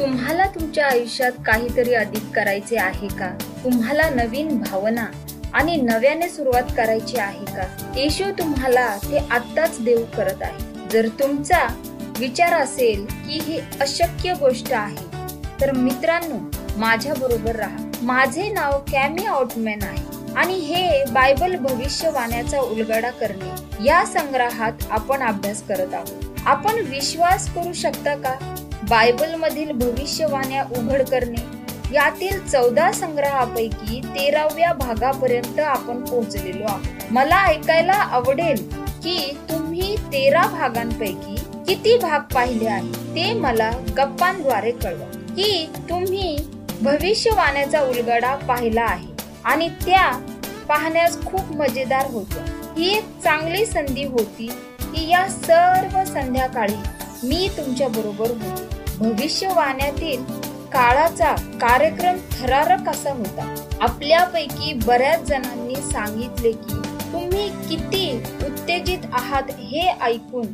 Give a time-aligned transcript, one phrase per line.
[0.00, 3.38] तुम्हाला तुमच्या आयुष्यात काहीतरी अधिक करायचे आहे का?
[3.64, 5.06] तुम्हाला नवीन भावना
[5.54, 7.92] आणि नव्याने सुरुवात करायची आहे का?
[7.96, 10.88] येशू तुम्हाला ते आत्ताच देऊ करत आहे.
[10.92, 11.66] जर तुमचा
[12.18, 15.06] विचार असेल की ही अशक्य गोष्ट आहे
[15.60, 17.90] तर मित्रांनो माझ्या बरोबर राहा.
[18.02, 23.84] माझे नाव कॅमी आउटमॅन आहे आणि हे बायबल भविष्यवाण्याचा उलगडा करणे.
[23.84, 26.24] या संग्रहात आपण अभ्यास करत आहोत.
[26.46, 28.54] आपण विश्वास करू शकता का?
[28.88, 31.60] बायबलमधील भविष्यवाण्या उघड करणे
[31.94, 36.86] यातील चौदा संग्रहापैकी तेराव्या भागापर्यंत आपण पोहोचलेलो आहोत.
[37.10, 38.68] मला ऐकायला आवडेल
[39.02, 41.36] की तुम्ही तेरा भागांपैकी
[41.68, 45.06] किती भाग पाहिले आहे ते मला गप्पांद्वारे कळवा.
[45.06, 46.38] की तुम्ही
[46.82, 49.12] भविष्यवाण्याचा उलगडा पाहिला आहे
[49.44, 50.10] आणि त्या
[50.68, 52.72] पाहण्यास खूप मजेदार होत्या.
[52.78, 56.76] ही एक चांगली संधी होती की या सर्व संध्याकाळी
[57.22, 58.79] मी तुमच्या बरोबर होते.
[59.00, 60.24] भविष्यवाण्यातील
[60.72, 63.44] काळाचा कार्यक्रम थरारक असा होता.
[63.80, 66.80] आपल्यापैकी बऱ्याच जणांनी सांगितले की
[67.12, 68.10] तुम्ही किती
[68.46, 70.46] उत्तेजित आहात हे ऐकून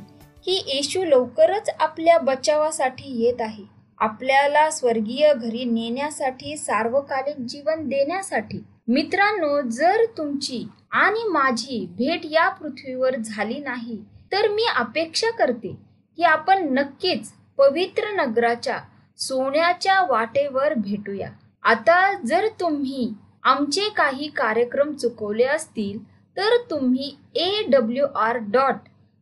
[0.45, 3.65] की येशू लवकरच आपल्या बचावासाठी येत आहे.
[4.01, 8.63] आपल्याला स्वर्गीय घरी नेण्यासाठी सार्वकालिक जीवन देण्यासाठी.
[8.89, 13.99] मित्रांनो जर तुमची आणि माझी भेट या पृथ्वीवर झाली नाही
[14.33, 15.75] तर मी अपेक्षा करते
[16.19, 18.79] की आपण नक्कीच पवित्र नगराच्या
[19.19, 21.29] सोन्याच्या वाटेवर भेटूया.
[21.63, 23.13] आता जर तुम्ही
[23.43, 25.99] आमचे काही कार्यक्रम चुकवले असतील
[26.37, 28.75] तर तुम्ही A W R dot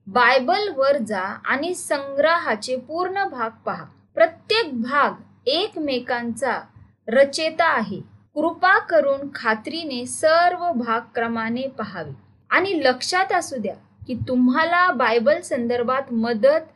[0.06, 3.84] Bible वर जा आणि संग्रहाचे पूर्ण भाग पहा.
[4.14, 6.60] प्रत्येक भाग एकमेकांचा
[7.08, 8.00] रचेता आहे.
[8.34, 12.10] कृपा करून खात्रीने सर्व भाग क्रमाने पहावे.
[12.50, 13.74] आणि लक्षात असू द्या
[14.06, 16.66] की तुम्हाला बायबल संदर्भात मदत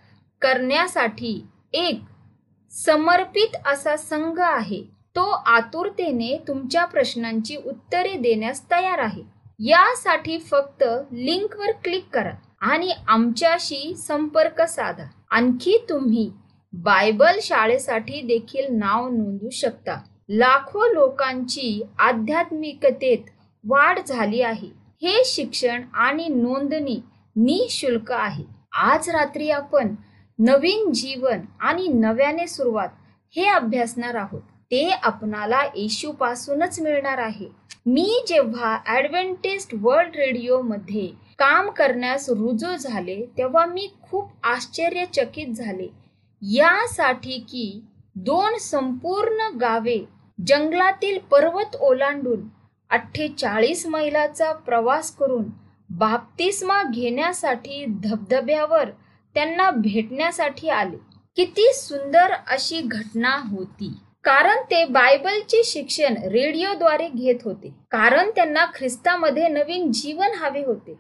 [0.41, 2.01] करण्यासाठी एक
[2.71, 4.83] समर्पित असा संघ आहे.
[5.17, 9.23] तो आतुरतेने तुमच्या प्रश्नांची उत्तरे देण्यास तयार आहे.
[9.59, 15.05] यासाठी फक्त लिंकवर क्लिक करा आणि आमच्याशी संपर्क साधा.
[15.31, 16.33] आणखी तुम्ही
[16.73, 20.01] बायबल शाळेसाठी देखील नाव नोंदवू शकता.
[20.29, 23.19] लाखो लोकांची आध्यात्मिकतेत
[23.65, 24.69] वाढ झाली आहे.
[25.03, 27.01] हे शिक्षण आणि नोंदणी
[27.37, 28.45] निशुल्क आहे.
[28.73, 29.95] आज रात्री आपण
[30.39, 32.89] नवीन जीवन आणि नव्याने सुरुवात
[33.37, 34.41] हे अभ्यासणार आहोत.
[34.71, 37.49] ते आपणाला येशू पासूनच मिळणार आहे.
[37.87, 41.07] मी जेव्हा ऍडव्हेंटिस्ट वर्ल्ड रेडिओ मध्ये
[41.39, 45.89] काम करण्यास रुजू झाले तेव्हा मी खूप आश्चर्यचकित झाले.
[46.43, 47.81] यासाठी की
[48.17, 49.99] दोन संपूर्ण गावे
[50.39, 52.47] जंगलातील पर्वत ओलांडून
[52.91, 55.45] अठ्ठेचाळीस मैलाचा प्रवास करून
[55.91, 58.91] बाप्तिस्मा घेण्यासाठी धबधब्यावर
[59.39, 60.97] त्यांना भेटण्यासाठी आले.
[61.37, 63.93] किती सुंदर अशी घटना होती.
[64.25, 67.69] कारण ते बायबलचे शिक्षण रेडिओद्वारे घेत होते.
[67.91, 70.95] कारण त्यांना ख्रिस्तामध्ये नवीन जीवन हवे होते.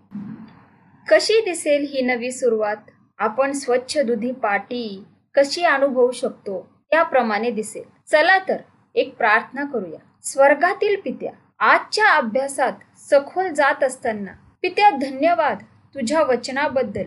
[1.09, 2.77] कशी दिसेल ही नवी सुरुवात?
[3.19, 5.04] आपण स्वच्छ दुधी पाटी
[5.34, 6.71] कशी अनुभवू शकतो?
[6.91, 7.82] त्याप्रमाणे दिसेल.
[8.06, 8.56] चला तर
[8.94, 9.98] एक प्रार्थना करूया.
[10.22, 14.32] स्वर्गातील पित्या आजच्या अभ्यासात सखोल जात असताना
[14.62, 15.59] पित्या धन्यवाद
[15.94, 17.04] तुझ्या वचनाबद्दल.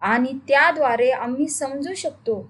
[0.00, 2.40] आणि त्याद्वारे आम्ही समजू शकतो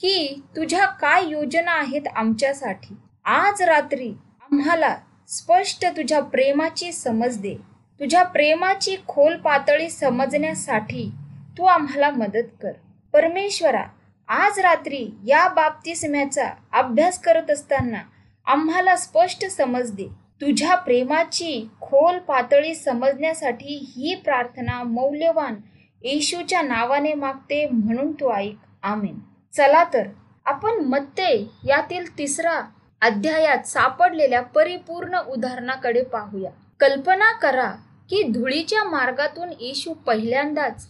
[0.00, 2.94] की तुझ्या काय योजना आहेत आमच्यासाठी.
[3.24, 4.08] आज रात्री
[4.42, 4.96] आम्हाला
[5.28, 7.54] स्पष्ट तुझ्या प्रेमाची समज दे.
[8.00, 11.10] तुझ्या प्रेमाची खोल पातळी समजण्यासाठी
[11.58, 12.72] तू आम्हाला मदत कर.
[13.12, 13.84] परमेश्वरा
[14.28, 17.98] आज रात्री या बाप्तिस्म्याचा अभ्यास करत असताना
[18.46, 20.08] आम्हाला स्पष्ट समज दे.
[20.40, 25.54] तुझ्या प्रेमाची खोल पातळी समजण्यासाठी ही प्रार्थना मौल्यवान
[26.02, 28.56] येशूच्या नावाने मागते म्हणून तो ऐक.
[28.82, 29.18] आमेन.
[29.52, 30.08] चला तर
[30.46, 32.60] आपण मत्ते यातील तिसरा
[33.00, 36.50] अध्यायात सापडलेल्या परिपूर्ण उदाहरणाकडे पाहूया.
[36.80, 37.70] कल्पना करा
[38.10, 40.88] की धुळीच्या मार्गातून येशू पहिल्यांदाच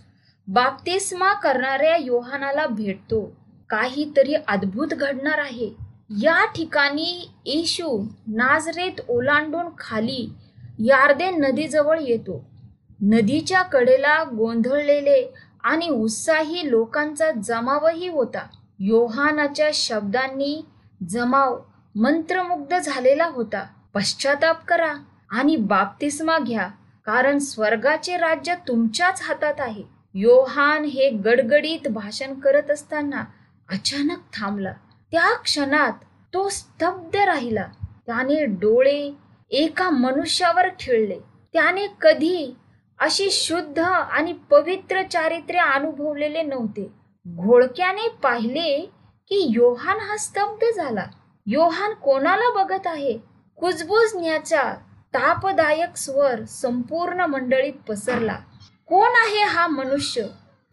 [0.49, 3.33] बाप्तिस्मा करणाऱ्या योहानाला भेटतो.
[3.71, 5.71] काहीतरी अद्भुत घडणार आहे.
[6.11, 10.33] या ठिकाणी येशू नाजरेत ओलांडून खाली
[10.79, 12.50] यार्दे नदीजवळ येतो.
[13.03, 18.47] नदीच्या कडेला गोंधळलेले आणि उत्साही लोकांचा जमावही होता.
[18.79, 20.65] योहानाच्या शब्दांनी
[21.09, 21.61] जमाव
[21.95, 23.67] मंत्रमुग्ध झालेला होता.
[23.95, 24.93] पश्चाताप करा
[25.31, 26.69] आणि बाप्तिस्मा घ्या
[27.07, 29.83] कारण स्वर्गाचे राज्य तुमच्याच हातात आहे.
[30.15, 33.25] योहान हे गडगडीत भाषण करत असताना
[33.71, 34.73] अचानक थांबला.
[35.13, 35.93] त्या क्षणात
[36.35, 37.65] तो स्तब्ध राहिला.
[38.07, 39.13] त्याने डोळे
[39.51, 41.19] एका मनुष्यावर खिळले.
[41.53, 42.57] त्याने कधी
[43.01, 46.93] अशी शुद्ध आणि पवित्र चारित्र्य अनुभवलेले नव्हते.
[47.29, 48.91] घोळक्याने पाहिले
[49.29, 51.05] की योहान हा स्तब्ध झाला.
[51.47, 53.19] योहान कोणाला बघत आहे?
[53.57, 54.63] कुजबुजण्याचा
[55.15, 58.37] तापदायक स्वर संपूर्ण मंडळीत पसरला.
[58.87, 60.23] कोण आहे हा मनुष्य?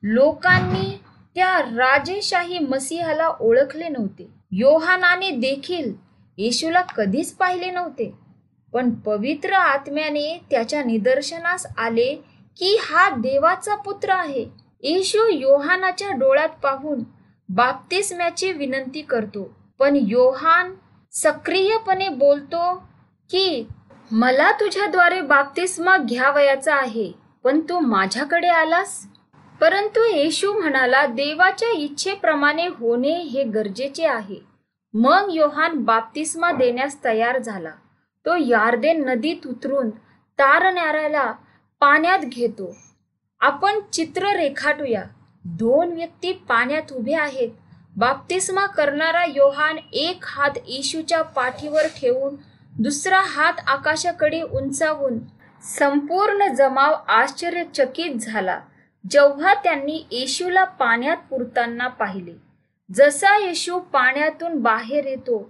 [0.04, 1.02] लोकांनी
[1.36, 4.28] त्या राजेशाही मसीहाला ओळखले नव्हते.
[4.52, 5.94] योहानाने देखील
[6.38, 8.27] येशूला कधीच पाहिले नव्हते.
[8.78, 12.14] पण पवित्र आत्म्याने त्याच्या निदर्शनास आले
[12.60, 14.46] की हा देवाचा पुत्र आहे.
[14.84, 17.00] येशू योहानाच्या डोळ्यात पाहून
[17.50, 19.58] बाप्तिस्म्याची विनंती करतो.
[19.80, 20.74] पण योहान
[21.12, 22.76] सक्रियपणे बोलतो
[23.30, 23.68] की
[24.12, 27.12] मला तुझ्याद्वारे बाप्तिस्मा घ्यावयाचा आहे
[27.44, 29.08] पण तू माझ्याकडे आलास?
[29.62, 34.40] परंतु येशू म्हणाला देवाच्या इच्छेप्रमाणे होणे हे गरजेचे आहे.
[34.94, 37.72] मग योहान बाप्तिस्मा देण्यास तयार झाला.
[38.28, 39.90] तो यार्देन नदीत उतरून
[40.40, 41.32] तारणाऱ्याला
[41.80, 42.78] पाण्यात घेतो.
[43.40, 45.04] आपण चित्र रेखाटूया.
[45.46, 47.50] दोन व्यक्ती पाण्यात उभे आहेत.
[47.98, 52.36] बाप्तिस्मा करणारा योहान एक हात येशूच्या पाठीवर ठेवून
[52.80, 55.20] दुसरा हात आकाशाकडे उंचावून
[55.64, 58.60] संपूर्ण जमाव आश्चर्यचकित झाला.
[59.12, 62.34] जेव्हा त्यांनी येशूला पाण्यात पुरताना पाहिले.
[62.94, 65.50] जसा येशू पाण्यातून बाहेर येतो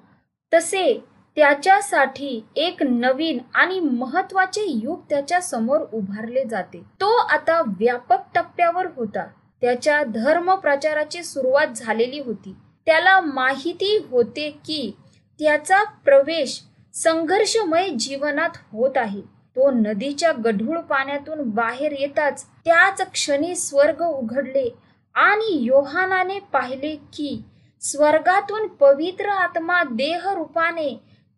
[0.53, 1.03] तसे
[1.37, 6.77] त्याच्यासाठी एक नवीन आणि महत्त्वाचे युग त्याच्यासमोर उभारले जाते.
[7.01, 9.25] तो आता व्यापक टप्प्यावर होता.
[9.61, 12.55] त्याच्या धर्म प्रचाराची सुरुवात झालेली होती.
[12.87, 14.91] त्याला माहिती होते की
[15.39, 16.61] त्याचा प्रवेश
[16.93, 19.21] संघर्षमय जीवनात होत आहे.
[19.21, 24.69] तो नदीच्या गढूळ पाण्यातून बाहेर येताच त्याच क्षणी स्वर्ग उघडले
[25.15, 27.41] आणि योहानाने पाहिले की
[27.81, 30.89] स्वर्गातून पवित्र आत्मा देह रूपाने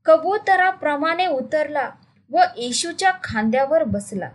[0.06, 1.90] कबूतराप्रमाणे उतरला
[2.32, 4.30] व येशूच्या खांद्यावर बसला.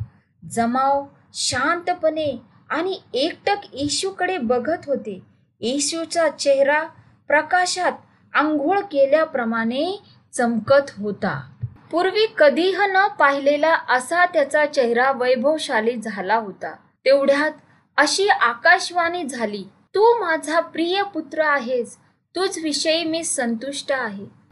[0.51, 2.37] जमाव शांतपणे
[2.71, 5.21] आणि एकटक येशूकडे बघत होते.
[5.61, 6.83] येशूचा चेहरा
[7.29, 7.93] प्रकाशात
[8.35, 10.03] आंघोळ केल्याप्रमाणे
[10.33, 11.51] चमकत होता.
[11.91, 16.75] पूर्वी कधीह न पाहिलेला असा त्याचा चेहरा वैभवशाली झाला होता.
[17.05, 17.53] तेवढ्यात
[17.97, 19.65] अशी आकाशवाणी झाली
[19.95, 21.97] तू माझा प्रिय पुत्र आहेस.
[22.35, 24.44] तुझ विषयी मी संतुष्ट आहे.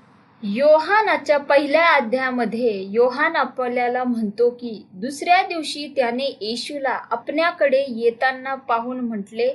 [0.42, 9.48] योहानाच्या पहिल्या अध्यायामध्ये योहान आपल्याला म्हणतो की दुसऱ्या दिवशी त्याने येशूला आपल्याकडे येताना पाहून म्हटले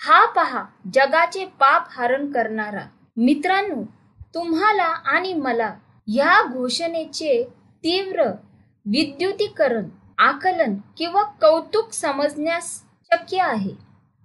[0.00, 2.84] हा पहा जगाचे पाप हरण करणारा.
[3.16, 3.82] मित्रांनो
[4.34, 5.72] तुम्हाला आणि मला
[6.08, 7.42] या घोषणेचे
[7.84, 8.24] तीव्र
[8.86, 12.78] विद्युतीकरण आकलन किंवा कौतुक समजण्यास
[13.12, 13.74] शक्य आहे.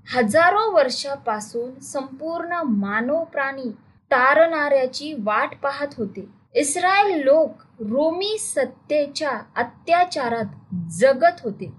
[0.07, 3.71] हजारो वर्षापासून संपूर्ण मानव प्राणी
[4.11, 6.27] तारणाऱ्याची वाट पाहत होते.
[6.55, 11.71] इस्रायल लोक रोमी सत्तेच्या अत्याचारात जगत होते.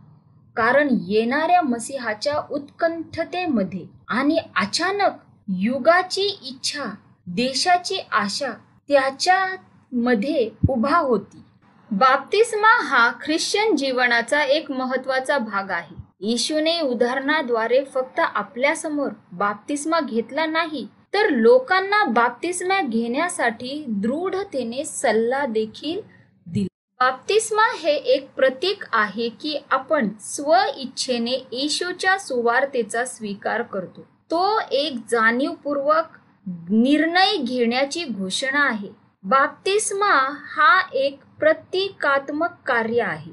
[0.56, 6.84] कारण येणाऱ्या मसीहाच्या उत्कंठतेमध्ये आणि अचानक युगाची इच्छा
[7.26, 8.50] देशाची आशा
[8.88, 9.44] त्याच्या
[9.92, 11.42] मध्ये उभा होती.
[11.90, 15.96] बाप्तिस्मा हा ख्रिश्चन जीवनाचा एक महत्त्वाचा भाग आहे.
[16.20, 26.00] येशूने उदाहरणाद्वारे फक्त आपल्यासमोर बाप्तिस्मा घेतला नाही तर लोकांना बाप्तिस्मा घेण्यासाठी दृढतेने सल्ला देखील
[26.46, 26.66] दिला.
[27.00, 34.06] बाप्तिस्मा हे एक प्रतीक आहे की आपण स्व इच्छेने येशूच्या सुवार्तेचा स्वीकार करतो.
[34.30, 36.16] तो एक जाणीवपूर्वक
[36.70, 38.88] निर्णय घेण्याची घोषणा आहे.
[39.22, 40.12] बाप्तिस्मा
[40.46, 43.32] हा एक प्रतिकात्मक कार्य आहे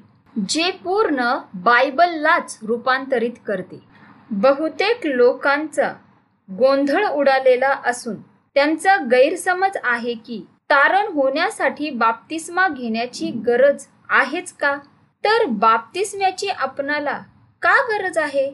[0.50, 3.80] जे पूर्ण बायबललाच रूपांतरित करते.
[4.32, 5.94] बहुतेक लोकांचा
[6.50, 8.16] गोंधळ उडालेला असून
[8.56, 14.76] त्यांचा गैरसमज आहे की तारण होण्यासाठी बाप्तिस्मा घेण्याची गरज आहेच का?
[15.24, 17.18] तर बाप्तिस्म्याची आपणाला
[17.62, 18.52] का गरज आहे?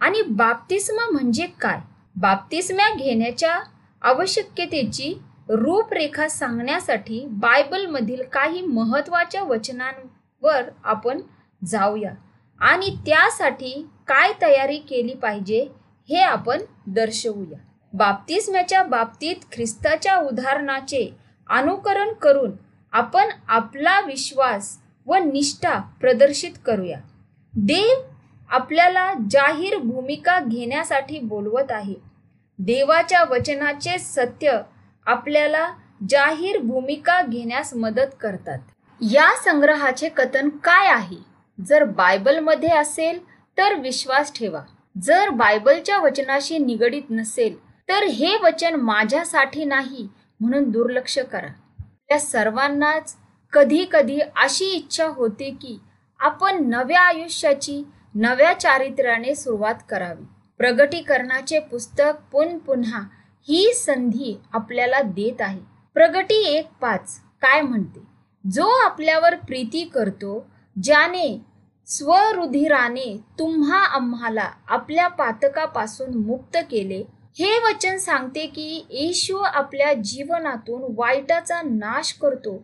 [0.00, 1.80] आणि बाप्तिस्मा म्हणजे काय?
[2.16, 3.58] बाप्तिस्म्या घेण्याच्या
[4.02, 5.14] आवश्यकतेची
[5.48, 11.20] रूपरेखा सांगण्यासाठी बायबलमधील काही महत्त्वाच्या वचनांवर आपण
[11.66, 12.12] जाऊया.
[12.60, 15.68] आणि त्यासाठी काय तयारी केली पाहिजे?
[16.10, 17.58] हे आपण दर्शवूया.
[17.92, 21.14] बाप्तिस्म्याच्या बाबतीत ख्रिस्ताच्या उदाहरणाचे
[21.50, 22.52] अनुकरण करून
[22.92, 26.98] आपण आपला विश्वास व निष्ठा प्रदर्शित करूया.
[27.52, 28.02] देव
[28.50, 31.94] आपल्याला जाहीर भूमिका घेण्यासाठी बोलवत आहे.
[32.58, 34.60] देवाच्या वचनाचे सत्य
[35.06, 35.72] आपल्याला
[36.08, 38.58] जाहीर भूमिका घेण्यास मदत करतात.
[39.00, 41.16] या संग्रहाचे कथन काय आहे?
[41.66, 43.24] जर बायबलमध्ये असेल
[43.58, 44.60] तर विश्वास ठेवा.
[45.02, 50.08] जर बायबलच्या वचनाशी निगडीत नसेल तर हे वचन माझ्यासाठी नाही
[50.40, 51.52] म्हणून दुर्लक्ष करा.
[52.10, 53.14] या सर्वांनाच
[53.52, 55.78] कधी कधी अशी इच्छा होते की
[56.20, 57.82] आपण नव्या आयुष्याची
[58.14, 60.24] नव्या चारित्र्याने सुरुवात करावी.
[60.58, 63.00] प्रगटीकरणाचे पुस्तक पुन पुन्हा
[63.48, 65.60] ही संधी आपल्याला देत आहे.
[65.94, 68.00] प्रगती एक पाच काय म्हणते?
[68.44, 70.46] जो आपल्यावर प्रीती करतो
[70.82, 71.49] ज्याने
[71.90, 77.02] स्वरुधिराने तुम्हा आम्हाला आपल्या पातकापासून मुक्त केले.
[77.38, 82.62] हे वचन सांगते की येशू आपल्या जीवनातून वाईटाचा नाश करतो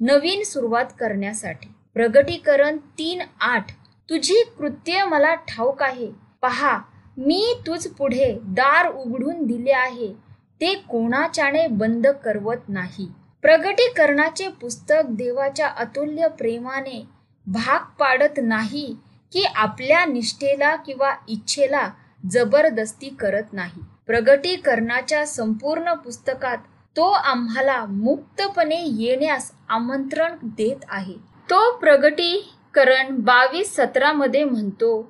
[0.00, 1.68] नवीन सुरुवात करण्यासाठी.
[1.94, 3.72] प्रगटीकरण तीन आठ
[4.10, 6.10] तुझी कृत्य मला ठाऊक आहे.
[6.42, 6.78] पहा
[7.16, 10.12] मी तुझ पुढे दार उघडून दिले आहे
[10.60, 13.08] ते कोणाच्याने बंद करवत नाही.
[13.42, 17.04] प्रगटीकरणाचे पुस्तक देवाच्या अतुल्य प्रेमाने
[17.52, 18.86] भाग पाडत नाही
[19.32, 21.88] की आपल्या निष्ठेला किंवा इच्छेला
[22.30, 23.82] जबरदस्ती करत नाही.
[24.06, 26.58] प्रगटीकरणाच्या संपूर्ण पुस्तकात
[26.96, 31.14] तो आम्हाला मुक्तपणे येण्यास आमंत्रण देत आहे.
[31.50, 35.00] तो प्रगटीकरण बावीस सतरा मध्ये म्हणतो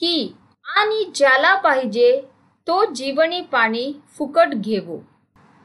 [0.00, 0.34] की
[0.76, 2.20] आणि ज्याला पाहिजे
[2.66, 4.98] तो जीवनी पाणी फुकट घेवो.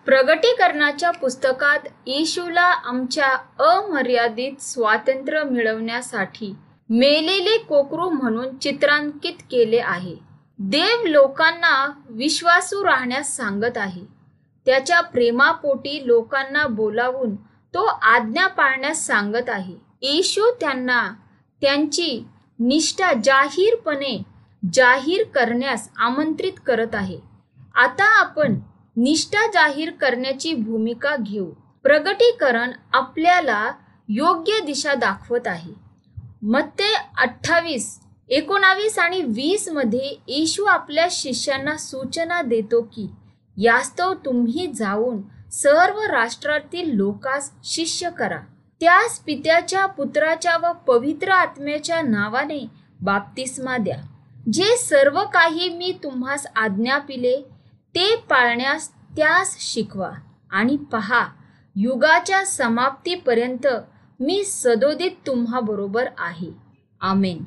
[0.06, 3.28] प्रगटीकरणाच्या पुस्तकात येशूला आमच्या
[3.66, 6.54] अमर्यादित स्वातंत्र्य मिळवण्यासाठी
[6.90, 10.16] मेलेले कोकरू म्हणून चित्रांकित केले आहे.
[10.60, 14.02] देव लोकांना विश्वासू राहण्यास सांगत आहे.
[14.66, 17.36] त्याच्या प्रेमापोटी लोकांना बोलावून
[17.74, 19.76] तो आज्ञा पाळण्यास सांगत आहे.
[20.02, 21.02] येशू त्यांना
[21.62, 22.26] त्यांची
[22.60, 24.18] निष्ठा जाहीरपणे
[24.74, 27.20] जाहीर करण्यास आमंत्रित करत आहे.
[27.76, 28.60] आता आपण
[28.96, 31.52] निष्ठा जाहीर करण्याची भूमिका घेऊ.
[31.84, 33.72] प्रगटीकरण आपल्याला
[34.10, 35.74] योग्य दिशा दाखवत आहे.
[36.42, 43.08] मत्ते अठ्ठावीस एकोणावीस आणि वीसमध्ये येशू आपल्या शिष्यांना सूचना देतो की
[43.58, 45.22] यास्तव तुम्ही जाऊन
[45.52, 48.40] सर्व राष्ट्रातील लोकास शिष्य करा.
[48.80, 52.68] त्यास पित्याच्या पुत्राच्या व पवित्र आत्म्याच्या नावाने
[53.02, 53.98] बाप्तिस्मा द्या.
[54.54, 57.46] जे सर्व काही मी तुम्हास आज्ञापिले
[57.96, 60.12] ते पाळण्यास त्यास शिकवा.
[60.52, 61.28] आणि पहा
[61.76, 63.68] युगाच्या समाप्तीपर्यंत
[64.20, 66.52] मी सदोदित तुम्हा बरोबर आहे.
[67.02, 67.44] आमेन.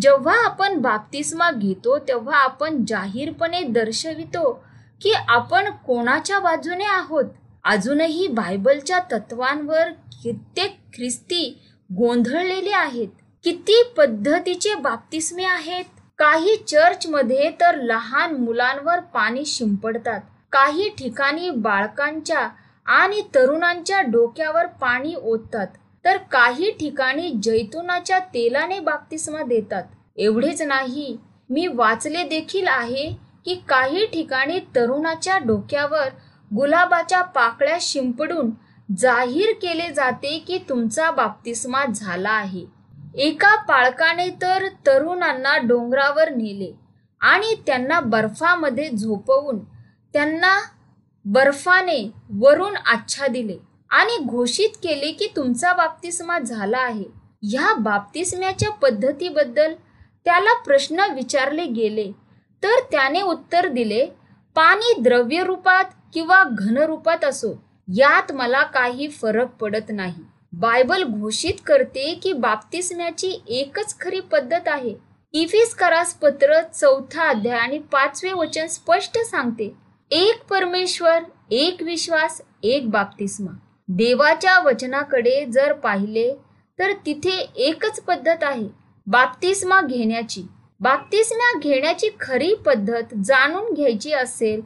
[0.00, 4.64] जेव्हा आपण बाप्तिस्मा घेतो तेव्हा आपण जाहीरपणे दर्शवितो
[5.00, 7.24] की आपण कोणाच्या बाजूने आहोत.
[7.64, 9.90] अजूनही बायबलच्या तत्वांवर
[10.22, 13.08] कित्येक ख्रिस्ती गोंधळलेले आहेत.
[13.44, 15.84] किती पद्धतीचे बाप्तिस्मे आहेत?
[16.18, 20.20] काही चर्चमध्ये तर लहान मुलांवर पाणी शिंपडतात.
[20.52, 22.48] काही ठिकाणी बाळकांच्या
[22.86, 25.66] आणि तरुणांच्या डोक्यावर पाणी ओततात.
[26.04, 29.82] तर काही ठिकाणी जैतुनाच्या तेलाने बाप्तिस्मा देतात.
[30.16, 31.16] एवढेच नाही
[31.50, 33.08] मी वाचले देखील आहे
[33.44, 36.08] की काही ठिकाणी तरुणाच्या डोक्यावर
[36.50, 38.50] गुलाबाच्या पाकळ्या शिंपडून
[38.88, 42.64] जाहीर केले जाते की तुमचा बाप्तिस्मा झाला आहे.
[43.18, 46.72] एका पाळकाने तर तरुणांना डोंगरावर नेले
[47.20, 49.58] आणि त्यांना बर्फामध्ये झोपवून
[50.14, 50.58] त्यांना
[51.24, 51.98] बर्फाने
[52.40, 53.56] वरून आच्छादिले
[53.90, 57.04] आणि घोषित केले की तुमचा बाप्तिस्मा झाला आहे.
[57.42, 59.74] ह्या बाप्तिस्म्याच्या पद्धतीबद्दल
[60.24, 62.10] त्याला प्रश्न विचारले गेले.
[62.62, 64.06] तर त्याने उत्तर दिले
[64.56, 65.84] पाणी द्रव्य रूपात
[66.14, 67.52] किंवा घनरूपात असो
[67.88, 70.24] यात मला काही फरक पडत नाही.
[70.60, 74.94] बायबल घोषित करते की बाप्तिस्म्याची एकच खरी पद्धत आहे.
[75.34, 79.70] इफिस करास पत्र चौथा अध्याय आणि पाचवे वचन स्पष्ट सांगते.
[80.10, 81.18] एक परमेश्वर
[81.50, 83.50] एक विश्वास एक बाप्तिस्मा.
[83.88, 86.32] देवाच्या वचनाकडे जर पाहिले
[86.78, 88.68] तर तिथे एकच पद्धत आहे
[89.06, 90.42] बाप्तिस्मा घेण्याची.
[90.80, 94.60] बाप्तिस्मा घेण्याची खरी पद्धत जाणून घ्यायची असेल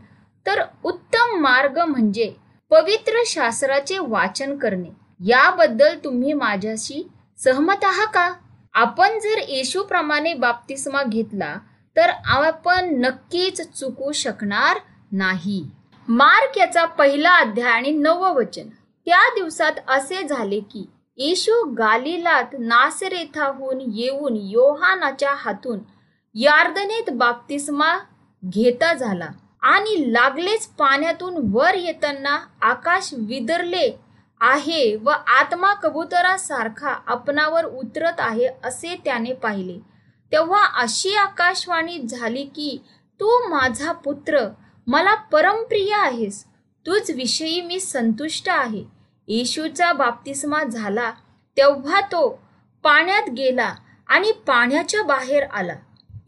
[0.46, 2.32] तर उत्तम मार्ग म्हणजे
[2.70, 5.01] पवित्र शास्त्राचे वाचन करणे.
[5.22, 7.02] याबद्दल तुम्ही माझ्याशी
[7.38, 8.32] सहमत आहात का?
[8.74, 11.54] आपण जर येशूप्रमाणे बाप्तिस्मा घेतला
[11.96, 14.78] तर आपण नक्कीच चुकू शकणार
[15.12, 15.62] नाही.
[16.08, 18.68] मार्क याचा पहिला अध्याय आणि नवं वचन.
[19.06, 20.84] त्या दिवसात असे झाले की
[21.18, 25.78] येशू गालिलात नासरेथाहून येऊन योहानाच्या हातून
[26.34, 27.96] यार्दनेत बाप्तिस्मा
[28.42, 29.28] घेता झाला
[29.62, 33.88] आणि लागलेच पाण्यातून वर येताना आकाश विदरले
[34.44, 39.78] आहे व आत्मा कबुतरासारखा आपणावर उतरत आहे असे त्याने पाहिले.
[40.32, 42.82] तेव्हा अशी आकाशवाणी झाली की
[43.20, 44.48] तू माझा पुत्र
[44.86, 46.44] मला परमप्रिय आहेस.
[46.86, 48.84] तुझ विषयी मी संतुष्ट आहे.
[49.28, 51.10] येशूचा बाप्तिस्मा झाला
[51.56, 52.42] तेव्हा तो
[52.82, 53.74] पाण्यात गेला
[54.08, 55.74] आणि पाण्याच्या बाहेर आला.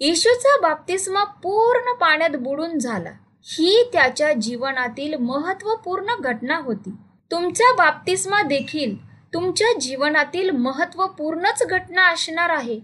[0.01, 3.11] येशूचा बाप्तिस्मा पूर्ण पाण्यात बुडून झाला.
[3.45, 6.91] ही त्याच्या जीवनातील महत्त्वपूर्ण घटना होती.
[7.31, 8.95] तुमचा बाप्तिस्मा देखील
[9.35, 12.79] तुमच्या जीवनातील महत्त्वपूर्णच घटना असणार आहे.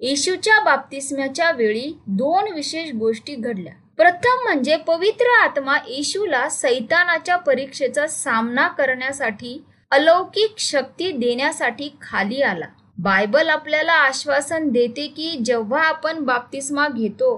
[0.00, 3.72] येशूच्या बाप्तिस्म्याच्या वेळी दोन विशेष गोष्टी घडल्या.
[3.96, 9.58] प्रथम म्हणजे पवित्र आत्मा येशूला सैतानाच्या परीक्षेचा सामना करण्यासाठी
[9.90, 12.66] अलौकिक शक्ती देण्यासाठी खाली आला.
[12.98, 17.36] बायबल आपल्याला आश्वासन देते की जेव्हा आपण बाप्तिस्मा घेतो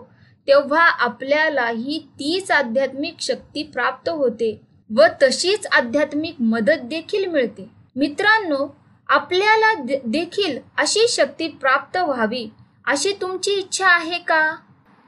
[0.48, 4.58] तेव्हा आपल्यालाही तीच आध्यात्मिक शक्ती प्राप्त होते.
[4.96, 7.68] व तशीच आध्यात्मिक मदत देखील मिळते.
[7.96, 8.76] मित्रांनो
[9.08, 9.72] आपल्याला
[10.04, 12.48] देखील अशी शक्ती प्राप्त व्हावी
[12.86, 14.56] अशी तुमची इच्छा आहे का?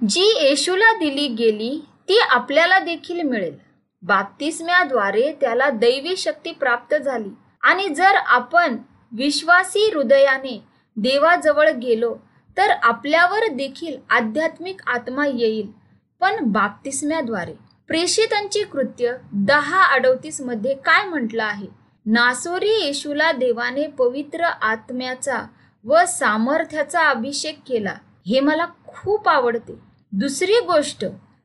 [0.00, 3.56] जी येशूला दिली गेली ती आपल्याला देखील मिळेल.
[4.02, 7.30] बाप्तिस्म्याद्वारे त्याला दैवी शक्ती प्राप्त झाली.
[7.62, 8.76] आणि जर आपण
[9.12, 10.62] विश्वासी हृदयाने
[10.96, 12.14] देवाजवळ गेलो
[12.56, 15.70] तर आपल्यावर देखील आध्यात्मिक आत्मा येईल
[16.20, 17.69] पण बाप्तिस्म्याद्वारे.
[17.90, 21.66] प्रेषितांची कृत्य दहा अडवतीसमध्ये काय म्हटलं आहे?
[22.06, 25.38] नासोरी येशूला देवाने पवित्र आत्म्याचा
[25.84, 27.94] व सामर्थ्याचा अभिषेक केला.
[28.26, 29.78] हे मला खूप आवडते.
[30.12, 31.04] दुसरी गोष्ट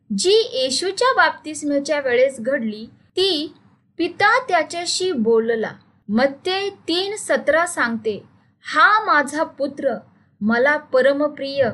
[0.09, 3.53] जी येशूच्या बाप्तिस्म्याच्या वेळेस घडली ती
[3.97, 5.71] पिता त्याच्याशी बोलला.
[6.09, 8.23] मत्ते तीन सतरा सांगते
[8.65, 9.95] हा माझा पुत्र
[10.41, 11.69] मला परमप्रिय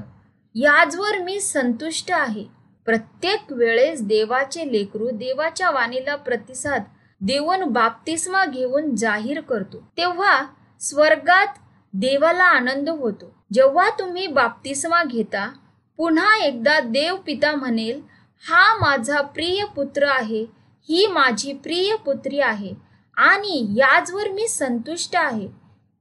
[0.56, 2.61] याचवर मी संतुष्ट आहे.
[2.86, 6.84] प्रत्येक वेळेस देवाचे लेकरू देवाच्या वाणीला प्रतिसाद
[7.22, 9.78] देऊन बाप्तिस्मा घेऊन जाहीर करतो.
[9.98, 10.46] तेव्हा
[10.80, 11.48] स्वर्गात
[11.94, 13.34] देवाला आनंद होतो.
[13.54, 15.52] जेव्हा तुम्ही बाप्तिस्मा घेता
[15.98, 18.02] पुन्हा एकदा देव पिता म्हणेल
[18.50, 20.46] हा माझा प्रिय पुत्र आहे
[20.90, 22.74] ही माझी प्रिय पुत्री आहे
[23.18, 25.48] आणि याचवर मी संतुष्ट आहे.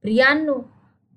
[0.01, 0.55] प्रियांनो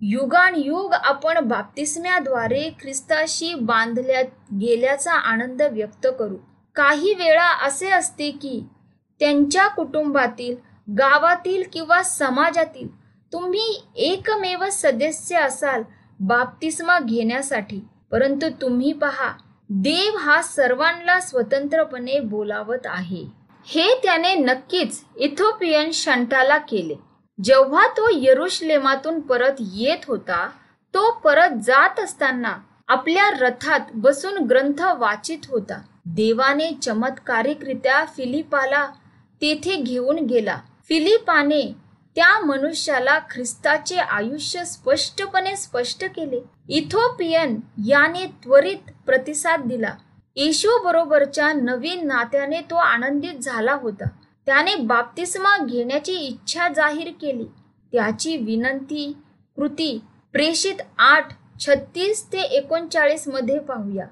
[0.06, 4.22] युगान युग आपण बाप्तिस्म्याद्वारे ख्रिस्ताशी बांधल्या
[4.60, 6.36] गेल्याचा आनंद व्यक्त करू.
[6.74, 8.64] काही वेळा असे असते की
[9.20, 10.56] त्यांच्या कुटुंबातील
[10.98, 12.88] गावातील किंवा समाजातील
[13.32, 15.82] तुम्ही एकमेव सदस्य असाल
[16.20, 17.80] बाप्तिस्मा घेण्यासाठी.
[18.10, 19.32] परंतु तुम्ही पहा
[19.68, 23.24] देव हा सर्वांना स्वतंत्रपणे बोलावत आहे.
[23.66, 27.13] हे त्याने नक्कीच इथोपियन शंटाला केले.
[27.42, 30.50] जेव्हा तो यरुशलेमातून परत येत होता
[30.94, 32.56] तो परत जात असताना
[32.88, 35.80] आपल्या रथात बसून ग्रंथ वाचित होता.
[36.06, 38.86] देवाने चमत्कारिकरित्या फिलिपाला
[39.40, 40.58] तेथे घेऊन गेला.
[40.88, 41.62] फिलिपाने
[42.16, 46.40] त्या मनुष्याला ख्रिस्ताचे आयुष्य स्पष्टपणे स्पष्ट केले.
[46.68, 49.94] इथोपियन याने त्वरित प्रतिसाद दिला.
[50.36, 54.04] येशू बरोबरच्या नवीन नात्याने तो आनंदित झाला होता.
[54.46, 57.44] त्याने बाप्तिस्मा घेण्याची इच्छा जाहीर केली.
[57.92, 59.12] त्याची विनंती
[59.56, 59.98] कृती
[60.32, 64.06] प्रेषित आठ छत्तीस ते एकोणचाळीसमध्ये पाहूया.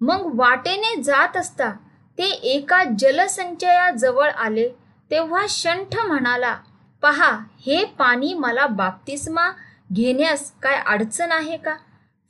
[0.00, 1.70] मग वाटेने जात असता
[2.18, 4.68] ते एका जलसंचयाजवळ आले.
[5.10, 6.56] तेव्हा शंठ म्हणाला
[7.02, 7.30] पहा
[7.66, 9.50] हे पाणी मला बाप्तिस्मा
[9.92, 11.74] घेण्यास काय अडचण आहे का?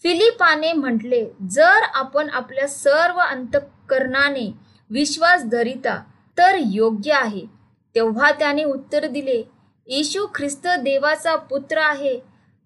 [0.05, 4.51] फिलिपाने म्हटले जर आपण आपल्या सर्व अंतकरणाने
[4.91, 6.03] विश्वास धरिता
[6.39, 7.47] तर योग्य आहे.
[7.95, 9.43] तेव्हा त्याने उत्तर दिले
[9.87, 12.19] येशू ख्रिस्त देवाचा पुत्र आहे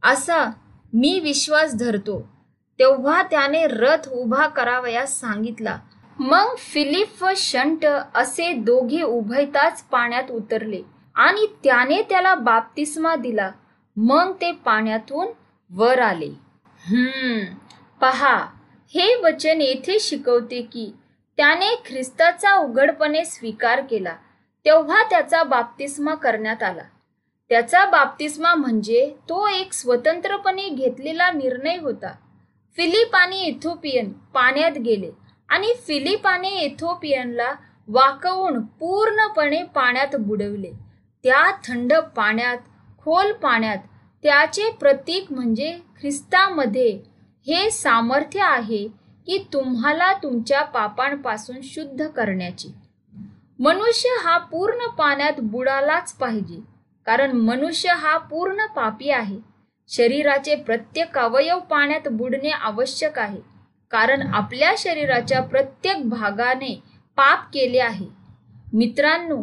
[0.02, 0.44] असा
[0.92, 2.20] मी विश्वास धरतो.
[2.78, 5.78] तेव्हा त्याने रथ उभा करावयास सांगितला.
[6.18, 10.82] मग फिलिप व शंट असे दोघे उभयताच पाण्यात उतरले
[11.14, 13.50] आणि त्याने त्याला बाप्तिस्मा दिला.
[13.96, 15.26] मग ते पाण्यातून
[15.70, 16.30] वर आले.
[16.80, 17.44] हम्म
[18.00, 18.36] पहा
[18.94, 20.92] हे वचन येथे शिकवते की
[21.38, 24.14] त्याने ख्रिस्ताचा उघडपणे स्वीकार केला.
[24.66, 26.82] तेव्हा त्याचा बाप्तिस्मा करण्यात आला.
[27.50, 32.12] त्याचा बाप्तिस्मा म्हणजे तो एक स्वतंत्रपणे घेतलेला निर्णय होता.
[32.78, 35.10] फिलिप आणि इथोपियन पाण्यात गेले
[35.48, 37.52] आणि फिलिपाने इथोपियनला
[37.88, 40.70] वाकवून पूर्णपणे पाण्यात बुडवले.
[41.24, 42.58] त्या थंड पाण्यात
[43.04, 43.78] खोल पाण्यात
[44.24, 46.90] त्याचे प्रतीक म्हणजे ख्रिस्तामध्ये
[47.46, 48.86] हे सामर्थ्य आहे
[49.28, 52.68] की तुम्हाला तुमच्या पापांपासून शुद्ध करण्याची.
[53.58, 56.60] मनुष्य हा पूर्ण पाण्यात बुडालाच पाहिजे
[57.06, 59.38] कारण मनुष्य हा पूर्ण पापी आहे.
[59.88, 63.40] शरीराचे प्रत्येक अवयव पाण्यात बुडणे आवश्यक आहे
[63.90, 66.74] कारण आपल्या शरीराच्या प्रत्येक भागाने
[67.16, 68.06] पाप केले आहे.
[68.72, 69.42] मित्रांनो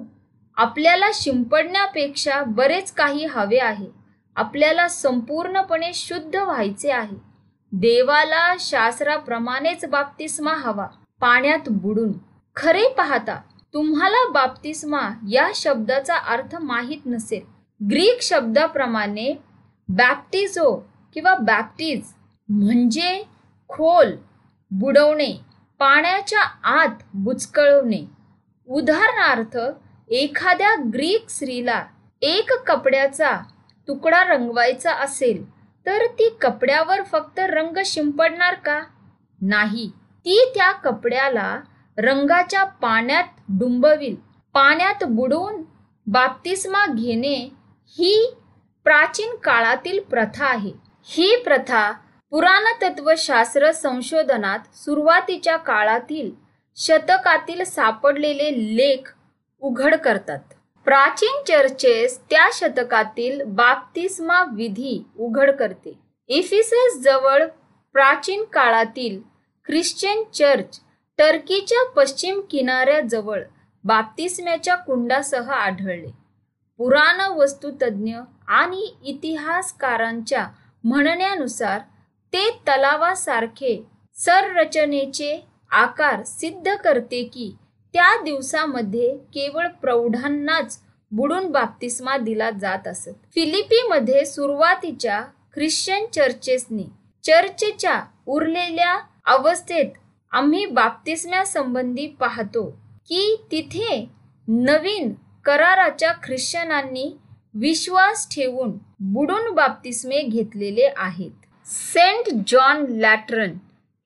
[0.58, 3.88] आपल्याला शिंपडण्यापेक्षा बरेच काही हवे आहे.
[4.36, 7.35] आपल्याला संपूर्णपणे शुद्ध व्हायचे आहे.
[7.78, 10.88] देवाला शास्त्राप्रमाणेच बाप्तिस्मा हवा.
[11.22, 12.12] पाण्यात बुडून.
[12.56, 13.42] खरे पाहता
[13.74, 17.42] तुम्हाला बाप्तिस्मा या शब्दाचा अर्थ माहीत नसेल.
[17.90, 19.34] ग्रीक शब्दाप्रमाणे
[19.88, 22.14] बॅप्टिझो किंवा बॅप्टिज
[22.50, 23.24] म्हणजे
[23.70, 24.12] खोल
[24.72, 25.40] बुडवणे
[25.80, 28.06] पाण्याच्या आत बुचकळवणे.
[28.68, 29.58] उदाहरणार्थ
[30.10, 31.86] एखाद्या ग्रीक स्त्रीला
[32.22, 33.38] एक कपड्याचा
[33.88, 35.55] तुकडा रंगवायचा असेल
[35.86, 38.84] तर ती कपड्यावर फक्त रंग शिंपडणार का?
[39.42, 39.92] नाही.
[39.98, 41.60] ती त्या कपड्याला
[41.98, 44.16] रंगाच्या पाण्यात डुंबविल.
[44.54, 45.64] पाण्यात बुडवून
[46.08, 47.50] बाप्तिस्मा घेणे
[47.88, 48.34] ही
[48.84, 50.72] प्राचीन काळातील प्रथा आहे.
[51.04, 51.92] ही प्रथा
[52.32, 56.32] पुराणतत्वशास्त्र संशोधनात सुरुवातीच्या काळातील
[56.76, 59.14] शतकातील सापडलेले लेख
[59.62, 60.40] उघड करतात.
[60.86, 65.94] प्राचीन चर्चेस त्या शतकातील बाप्तिस्मा विधी उघड करते.
[66.30, 67.46] इफिसेस जवळ
[67.96, 69.20] प्राचीन काळातील
[69.68, 70.80] ख्रिश्चन चर्च
[71.20, 73.42] टर्कीच्या पश्चिम किनाऱ्याजवळ
[73.84, 76.12] बाप्तिस्म्याच्या कुंडासह आढळले.
[76.80, 78.16] पुराण वस्तुतज्ञ
[78.50, 80.48] आणि इतिहासकारांच्या
[80.84, 81.80] म्हणण्यानुसार
[82.34, 83.76] ते तलावासारखे
[84.18, 85.38] संरचनेचे
[85.74, 87.56] आकार सिद्ध करते की
[87.96, 90.78] त्या दिवसामध्ये केवळ प्रौढांनाच
[91.12, 93.12] बुडून बाप्तिस्मा दिला जात असत.
[93.36, 95.20] फिलिपीमध्ये सुरुवातीच्या
[95.54, 96.84] ख्रिश्चन चर्चेसनी
[97.24, 99.92] चर्चच्या उरलेल्या अवस्थेत
[100.32, 102.70] आम्ही बाप्तिस्म्यासंबंधी पाहतो
[103.08, 104.06] की तिथे
[104.48, 105.14] नवीन
[105.46, 107.12] कराराच्या ख्रिश्चनांनी
[107.54, 111.32] विश्वास ठेवून बुडून बाप्तिस्मे घेतलेले आहेत.
[111.66, 113.58] सेंट जॉन लॅटरन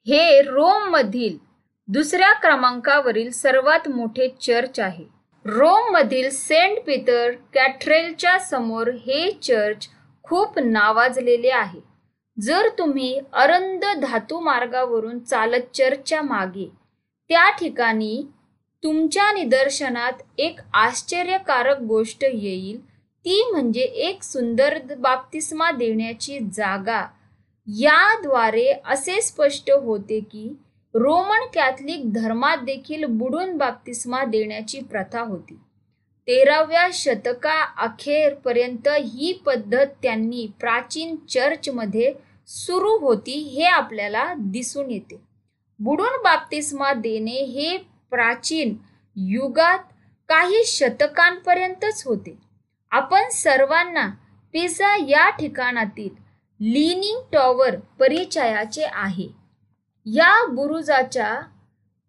[0.07, 1.37] हे रोम मधील
[1.89, 5.05] दुसऱ्या क्रमांकावरील सर्वात मोठे चर्च आहे.
[5.45, 9.87] रोममधील सेंट पीटर कॅथ्रेलच्या समोर हे चर्च
[10.23, 11.79] खूप नावाजलेले आहे.
[12.37, 16.69] जर तुम्ही अरंद धातू मार्गावरून चालत चर्चच्या मागे
[17.29, 18.21] त्या ठिकाणी
[18.83, 22.79] तुमच्या निदर्शनात एक आश्चर्यकारक गोष्ट येईल.
[23.25, 27.05] ती म्हणजे एक सुंदर बाप्तिस्मा देण्याची जागा.
[27.67, 30.49] याद्वारे असे स्पष्ट होते की
[30.93, 35.53] रोमन कॅथलिक धर्मात देखील बुडून बाप्तिस्मा देण्याची प्रथा होती.
[36.27, 42.13] तेराव्या शतका अखेरपर्यंत ही पद्धत त्यांनी प्राचीन चर्चमध्ये
[42.47, 45.21] सुरू होती हे आपल्याला दिसून येते.
[45.79, 47.77] बुडून बाप्तिस्मा देणे हे
[48.11, 48.77] प्राचीन
[49.15, 49.79] युगात
[50.27, 52.37] काही शतकांपर्यंतच होते.
[52.91, 54.07] आपण सर्वांना
[54.53, 56.15] पिझा या ठिकाणातील
[56.59, 59.38] लिनिंग टॉवर परिचयाचे आहे.
[60.13, 61.41] या बुरुजाच्या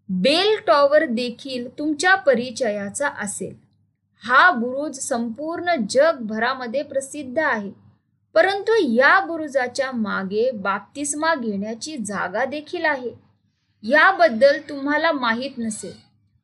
[0.09, 3.55] बेल टॉवर देखील तुमच्या परिचयाचा असेल.
[4.25, 7.73] हा बुरुज संपूर्ण जगभरामध्ये प्रसिद्ध आहे.
[8.35, 13.11] परंतु या बुरुजाच्या मागे बाप्तिस्मा घेण्याची जागा देखील आहे.
[13.83, 15.95] याबद्दल तुम्हाला माहीत नसेल.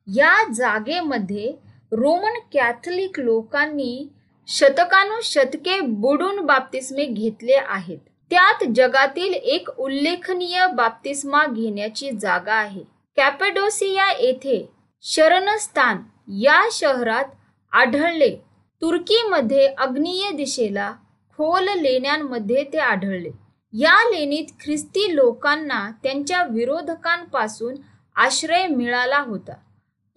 [0.07, 1.53] या जागेमध्ये
[1.91, 4.07] रोमन कॅथलिक लोकांनी
[4.47, 7.99] शतकानुशतके बुडून बाप्तिस्मे घेतले आहेत.
[8.31, 12.83] त्यात जगातील एक उल्लेखनीय बाप्तिस्मा घेण्याची जागा आहे.
[13.17, 14.69] कॅपेडोसिया येथे
[15.01, 17.25] शरणस्थान या शहरात
[17.71, 18.35] आढळले.
[18.81, 20.91] तुर्कीमध्ये अग्नीय दिशेला
[21.37, 23.29] खोल लेण्यांमध्ये ते आढळले.
[23.73, 27.75] या लेणीत ख्रिस्ती लोकांना त्यांच्या विरोधकांपासून
[28.15, 29.53] आश्रय मिळाला होता.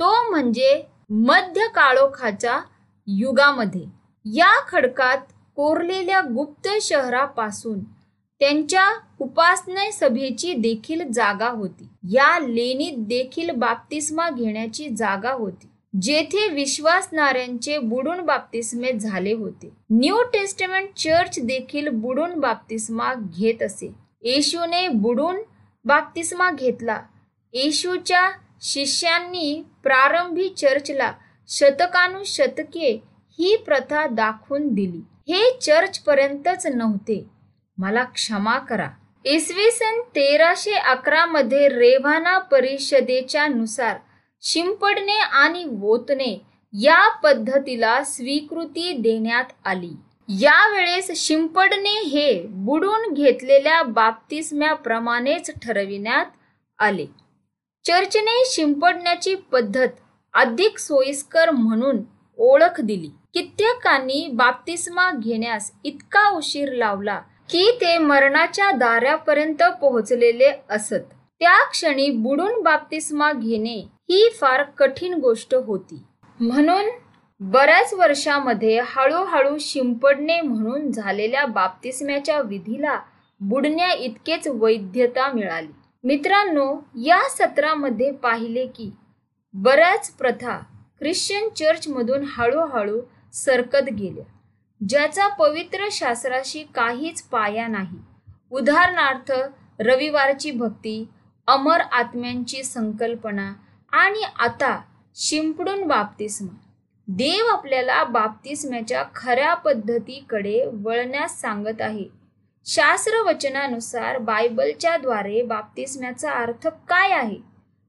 [0.00, 2.60] तो म्हणजे मध्य काळोखाच्या
[3.06, 3.84] युगामध्ये.
[4.24, 7.78] या खडकात कोरलेल्या गुप्त शहरापासून
[8.40, 11.88] त्यांच्या उपासना सभेची देखील जागा होती.
[12.04, 15.66] या लेणीत देखील बाप्तिस्मा घेण्याची जागा होती.
[16.02, 19.70] जेथे विश्वासणाऱ्यांचे बुडून बाप्तिस्मे झाले होते.
[19.90, 23.92] न्यू टेस्टमेंट चर्च देखील बुडून बाप्तिस्मा घेत असे.
[24.22, 25.36] येशूने बुडून
[25.84, 27.02] बाप्तिस्मा घेतला.
[27.52, 28.30] येशूच्या
[28.62, 31.12] शिष्यांनी प्रारंभी चर्चला.
[31.48, 33.02] शतकानुशतके
[33.38, 35.32] ही प्रथा दाखवून दिली.
[35.32, 37.39] हे चर्चपर्यंतच नव्हते.
[37.80, 38.88] मला क्षमा करा.
[39.24, 43.96] इसवी सन तेराशे अकरा मध्ये रेव्हाना परिषदेच्या नुसार
[44.42, 46.36] शिंपडणे आणि वोतणे
[46.72, 49.90] या पद्धतीला स्वीकृती देण्यात आली.
[50.28, 56.26] यावेळेस शिंपडणे हे बुडून घेतलेल्या बाप्तिस्म्याप्रमाणेच ठरविण्यात
[56.78, 57.06] आले.
[57.84, 59.88] चर्चने शिंपडण्याची पद्धत
[60.34, 62.02] अधिक सोयीस्कर म्हणून
[62.38, 63.10] ओळख दिली.
[63.34, 71.14] कित्येकांनी बाप्तिस्मा घेण्यास इतका उशीर लावला की ते मरणाच्या दाऱ्यापर्यंत पोहोचलेले असत.
[71.40, 73.76] त्या क्षणी बुडून बाप्तिस्मा घेणे
[74.10, 76.02] ही फार कठीण गोष्ट होती.
[76.40, 76.90] म्हणून
[77.40, 82.98] बऱ्याच वर्षामध्ये हळूहळू शिंपडणे म्हणून झालेल्या बाप्तिस्म्याच्या विधीला
[83.40, 85.72] बुडण्या इतकेच वैधता मिळाली.
[86.04, 88.90] मित्रांनो या सत्रामध्ये पाहिले की
[89.54, 90.58] बऱ्याच प्रथा
[91.00, 93.00] ख्रिश्चन चर्चमधून हळूहळू
[93.32, 94.24] सरकत गेल्या.
[94.88, 97.98] ज्याचा पवित्र शास्त्राशी काहीच पाया नाही.
[98.50, 99.32] उदाहरणार्थ
[99.80, 101.08] रविवारची भक्ती
[101.46, 103.52] अमर आत्म्यांची संकल्पना
[103.92, 104.80] आणि आता
[105.14, 106.56] शिंपडून बाप्तिस्मा.
[107.08, 112.04] देव आपल्याला बाप्तिस्म्याच्या खऱ्या पद्धतीकडे वळण्यास सांगत आहे.
[112.66, 117.36] शास्त्र वचनानुसार बायबलच्या द्वारे बाप्तिस्म्याचा अर्थ काय आहे?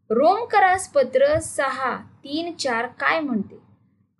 [0.10, 3.61] रोमकरास पत्र सहा तीन चार काय म्हणते?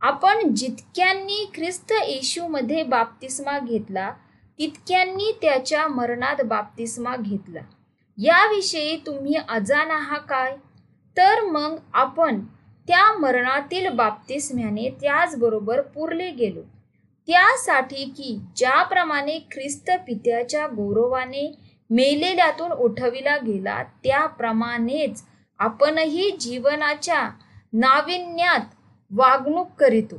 [0.02, 4.10] आपण जितक्यांनी ख्रिस्त येशूमध्ये बाप्तिस्मा घेतला
[4.60, 7.60] तितक्यांनी त्याच्या मरणात बाप्तिस्मा घेतला.
[8.18, 10.56] याविषयी तुम्ही अजान आहात काय?
[11.18, 12.40] तर मग आपण
[12.88, 16.62] त्या मरणातील बाप्तिस्म्याने त्याचबरोबर पुरले गेलो.
[17.28, 21.52] त्यासाठी की ज्याप्रमाणे ख्रिस्त पित्याच्या गौरवाने
[21.90, 25.24] मेलेल्यातून उठविला गेला त्याप्रमाणेच
[25.60, 27.30] आपणही जीवनाच्या
[27.74, 28.66] नाविन्यात
[29.12, 30.16] वागणूक करीतो.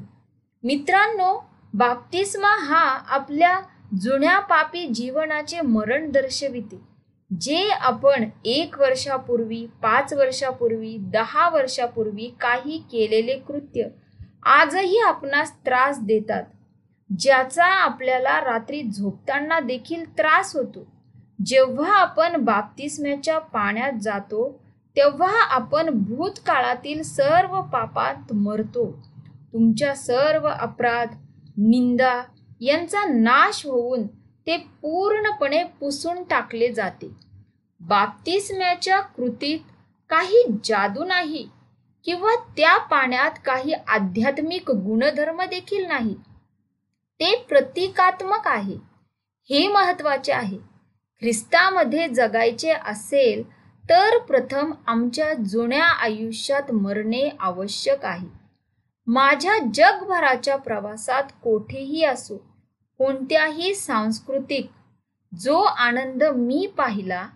[0.65, 3.61] मित्रांनो बाप्तिस्मा हा आपल्या
[4.01, 6.81] जुन्या पापी जीवनाचे मरण दर्शविते.
[7.41, 13.85] जे आपण एक वर्षापूर्वी पाच वर्षापूर्वी दहा वर्षापूर्वी काही केलेले कृत्य
[14.43, 16.43] आजही आपणास त्रास देतात.
[17.19, 20.87] ज्याचा आपल्याला रात्री झोपताना देखील त्रास होतो.
[21.47, 24.63] जेव्हा आपण बाप्तिस्म्याच्या पाण्यात जातो
[24.97, 29.03] तेव्हा आपण भूतकाळातील सर्व पापात मरतो.
[29.53, 31.15] तुमच्या सर्व अपराध
[31.57, 32.23] निंदा
[32.61, 34.07] यांचा नाश होऊन
[34.47, 37.11] ते पूर्णपणे पुसून टाकले जाते.
[37.81, 39.59] बाप्तिस्म्याच्या कृतीत
[40.11, 41.49] काही जादू नाही
[42.05, 46.15] किंवा त्या पाण्यात काही आध्यात्मिक गुणधर्म देखील नाही.
[47.21, 48.77] ते प्रतिकात्मक आहे.
[49.51, 50.59] हे महत्त्वाचे आहे.
[51.23, 58.27] ख्रिस्तामध्ये जगायचे असेल तर प्रथम आमच्या जुन्या आयुष्यात मरणे आवश्यक आहे.
[59.07, 62.37] माझ्या जगभराच्या प्रवासात कोठेही असो
[63.01, 64.69] कोणत्याही सांस्कृतिक
[65.33, 67.27] जो आनंद मी पाहिला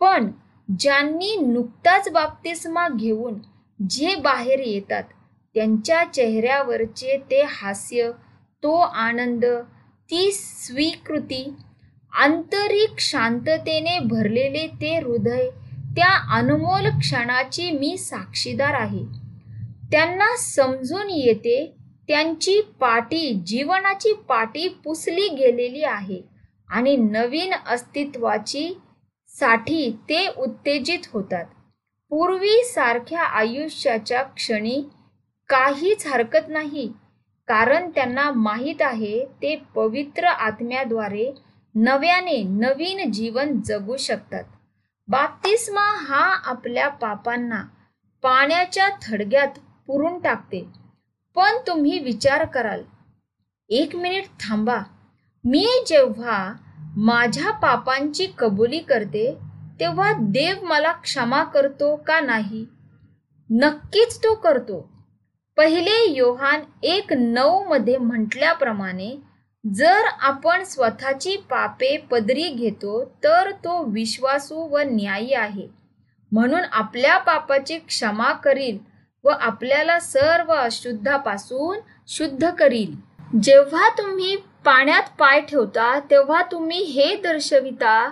[0.00, 0.30] पण
[0.68, 3.38] ज्यांनी नुकताच बाप्तिस्मा घेऊन
[3.80, 5.02] जे बाहेर येतात
[5.54, 8.10] त्यांच्या चेहऱ्यावरचे ते हास्य
[8.62, 9.44] तो आनंद
[10.10, 11.44] ती स्वीकृती
[12.12, 15.48] आंतरिक शांततेने भरलेले ते हृदय
[15.96, 19.04] त्या अनमोल क्षणाची मी साक्षीदार आहे.
[19.90, 21.64] त्यांना समजून येते
[22.08, 26.20] त्यांची पाटी जीवनाची पाटी पुसली गेलेली आहे
[26.68, 28.72] आणि नवीन अस्तित्वाची
[29.32, 31.44] साठी ते उत्तेजित होतात.
[32.12, 34.80] पूर्वी सारख्या आयुष्याच्या क्षणी
[35.50, 36.86] काहीच हरकत नाही
[37.48, 41.32] कारण त्यांना माहीत आहे ते पवित्र आत्म्याद्वारे
[41.74, 44.44] नव्याने नवीन जीवन जगू शकतात.
[45.08, 47.62] बाप्तिस्मा हा आपल्या पापांना
[48.22, 50.66] पाण्याच्या थडग्यात पुरून टाकते.
[51.36, 52.82] पण तुम्ही विचार कराल
[53.68, 54.78] एक मिनिट थांबा.
[55.44, 56.54] मी जेव्हा
[56.96, 59.38] माझ्या पापांची कबुली करते
[59.80, 62.66] तेव्हा देव मला क्षमा करतो का नाही?
[63.50, 64.88] नक्कीच तो करतो.
[65.56, 69.16] पहिले योहान एक नऊ मध्ये म्हटल्याप्रमाणे
[69.64, 75.66] जर आपण स्वतःची पापे पदरी घेतो तर तो विश्वासू व न्यायी आहे.
[76.32, 78.78] म्हणून आपल्या पापाची क्षमा करील
[79.24, 82.94] व आपल्याला सर्व अशुद्धापासून शुद्ध करील.
[83.42, 88.08] जेव्हा तुम्ही पाण्यात पाय ठेवता तेव्हा तुम्ही हे दर्शविता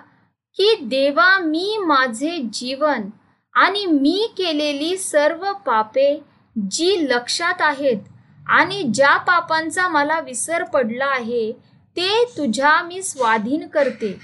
[0.58, 3.08] की देवा मी माझे जीवन
[3.54, 6.14] आणि मी केलेली सर्व पापे
[6.56, 7.98] जी लक्षात आहेत
[8.46, 11.52] आणि ज्या पापांचा मला विसर पडला आहे
[11.96, 14.18] ते तुझ्या मी स्वाधीन करते.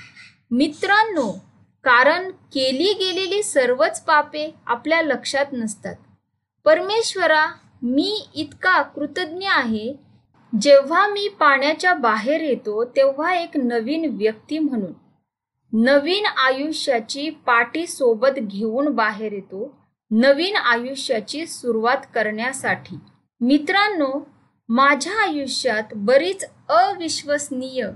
[0.50, 1.30] मित्रांनो
[1.84, 5.94] कारण केली गेलेली सर्वच पापे आपल्या लक्षात नसतात.
[6.64, 7.46] परमेश्वरा
[7.82, 9.94] मी इतका कृतज्ञ आहे
[10.62, 14.92] जेव्हा मी पाण्याच्या बाहेर येतो तेव्हा एक नवीन व्यक्ती म्हणून.
[15.72, 19.76] नवीन आयुष्याची पाठी सोबत घेऊन बाहेर येतो
[20.10, 22.96] नवीन आयुष्याची सुरुवात करण्यासाठी.
[23.40, 24.28] मित्रांनो
[24.68, 27.88] माझ्या आयुष्यात बरीच अविश्वसनीय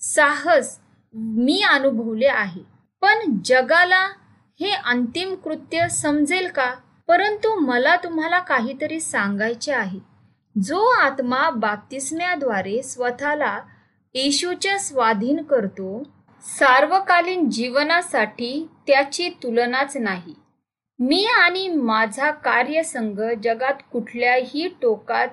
[0.00, 0.78] साहस
[1.14, 2.60] मी अनुभवले आहे.
[3.00, 4.08] पण जगाला
[4.60, 6.74] हे अंतिम कृत्य समजेल का?
[7.08, 9.98] परंतु मला तुम्हाला काहीतरी सांगायचे आहे.
[10.62, 13.60] जो आत्मा बाप्तिस्म्याद्वारे स्वतःला
[14.14, 16.02] येशूच्या स्वाधीन करतो
[16.42, 20.34] सार्वकालीन जीवनासाठी त्याची तुलनाच नाही.
[20.98, 25.28] मी आणि माझा कार्यसंघ जगात कुठल्याही टोकात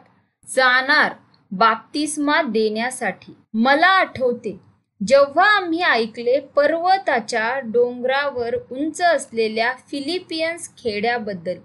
[0.48, 1.14] जाणार
[1.52, 3.34] बाप्तिस्मा देण्यासाठी.
[3.54, 4.58] मला आठवते
[5.02, 11.58] जेव्हा आम्ही ऐकले पर्वताच्या डोंगरावर उंच असलेल्या फिलिपियन्स खेड्याबद्दल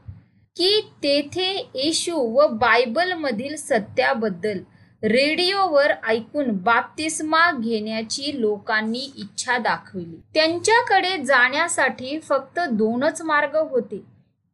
[0.57, 4.59] की तेथे येशू व बायबलमधील सत्याबद्दल
[5.03, 10.21] रेडिओवर ऐकून बाप्तिस्मा घेण्याची लोकांनी इच्छा दाखवली.
[10.35, 14.03] त्यांच्याकडे जाण्यासाठी फक्त दोनच मार्ग होते.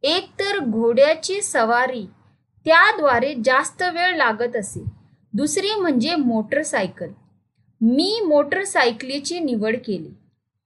[0.03, 2.05] एक तर घोड्याची सवारी
[2.67, 4.85] त्याद्वारे जास्त वेळ लागत असे.
[5.33, 7.11] दुसरी म्हणजे मोटरसायकल.
[7.81, 10.15] मी मोटरसायकलीची निवड केली.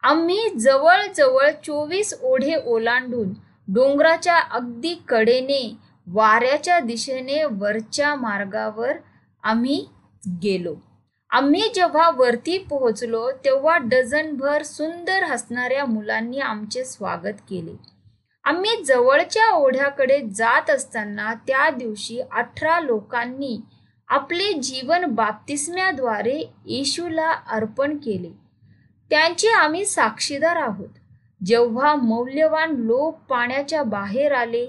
[0.03, 3.33] आम्ही जवळजवळ चोवीस ओढे ओलांडून
[3.69, 8.93] डोंगराच्या अगदी कडेने वाऱ्याच्या दिशेने वरच्या मार्गावर
[9.43, 9.87] आम्ही
[10.43, 10.75] गेलो.
[11.31, 17.77] आम्ही जेव्हा वरती पोहोचलो तेव्हा डझनभर सुंदर हसणाऱ्या मुलांनी आमचे स्वागत केले.
[18.45, 23.61] आम्ही जवळच्या ओढ्याकडे जात असताना त्या दिवशी अठरा लोकांनी
[24.09, 28.31] आपले जीवन बाप्तिस्म्याद्वारे येशूला अर्पण केले.
[29.11, 30.89] त्यांचे आम्ही साक्षीदार आहोत.
[31.45, 34.67] जेव्हा मौल्यवान लोक पाण्याच्या बाहेर आले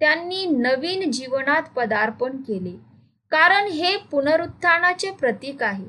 [0.00, 2.93] त्यांनी नवीन जीवनात पदार्पण केले.
[3.34, 5.84] कारण हे पुनरुत्थानाचे प्रतीक आहे.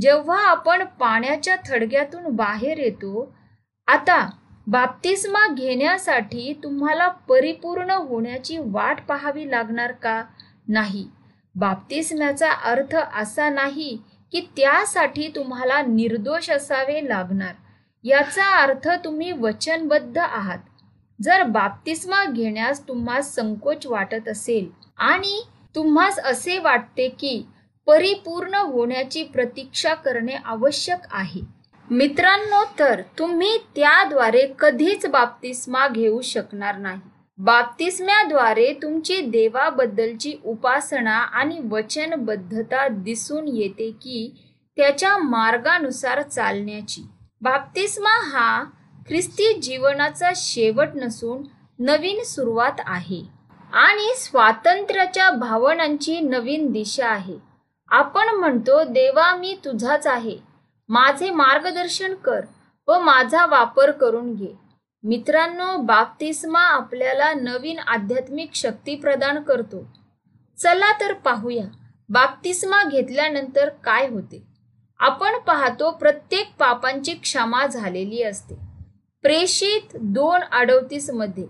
[0.00, 3.34] जेव्हा आपण पाण्याच्या थडग्यातून बाहेर येतो
[3.86, 4.30] आता
[4.66, 10.22] बाप्तिस्मा घेण्यासाठी तुम्हाला परिपूर्ण होण्याची वाट पाहावी लागणार का?
[10.68, 11.08] नाही.
[11.54, 13.98] बाप्तिस्म्याचा अर्थ असा नाही
[14.32, 17.54] की त्यासाठी तुम्हाला निर्दोष असावे लागणार.
[18.04, 20.58] याचा अर्थ तुम्ही वचनबद्ध आहात.
[21.22, 25.42] जर बाप्तिस्मा घेण्यास तुम्हाला संकोच वाटत असेल आणि
[25.76, 27.46] तुम्हास असे वाटते की
[27.86, 31.40] परिपूर्ण होण्याची प्रतीक्षा करणे आवश्यक आहे.
[31.90, 37.00] मित्रांनो तर तुम्ही त्याद्वारे कधीच बाप्तिस्मा घेऊ शकणार नाही.
[37.38, 44.42] बाप्तिस्म्याद्वारे तुमची देवाबद्दलची उपासना आणि वचनबद्धता दिसून येते की
[44.76, 47.06] त्याच्या मार्गानुसार चालण्याची.
[47.40, 48.64] बाप्तिस्मा हा
[49.08, 51.42] ख्रिस्ती जीवनाचा शेवट नसून
[51.78, 53.35] नवीन सुरुवात आहे.
[53.72, 57.36] आणि स्वातंत्र्याच्या भावनांची नवीन दिशा आहे.
[57.90, 60.36] आपण म्हणतो देवा मी तुझाच आहे.
[60.88, 62.44] माझे मार्गदर्शन कर
[62.88, 64.52] व माझा वापर करून घे.
[65.04, 69.84] मित्रांनो बाप्तिस्मा आपल्याला नवीन आध्यात्मिक शक्ती प्रदान करतो.
[70.58, 71.64] चला तर पाहूया
[72.08, 74.42] बाप्तिस्मा घेतल्यानंतर काय होते?
[75.00, 78.54] आपण पाहतो प्रत्येक पापांची क्षमा झालेली असते.
[79.24, 81.46] प्रेषित दोन अडवतीसमध्ये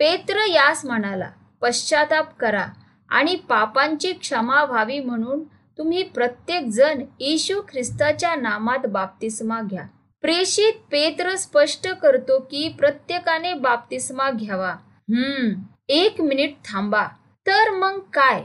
[0.00, 1.30] पेत्र यास म्हणाला
[1.62, 2.66] पश्चाताप करा
[3.08, 5.44] आणि पापांची क्षमा व्हावी म्हणून
[5.78, 9.84] तुम्ही प्रत्येक जण येशू ख्रिस्ताच्या नामात बाप्तिस्मा घ्या.
[10.22, 14.70] प्रेषित पेत्र स्पष्ट करतो की प्रत्येकाने बाप्तिस्मा घ्यावा.
[15.08, 17.06] हम्म एक मिनिट थांबा.
[17.46, 18.42] तर मग काय?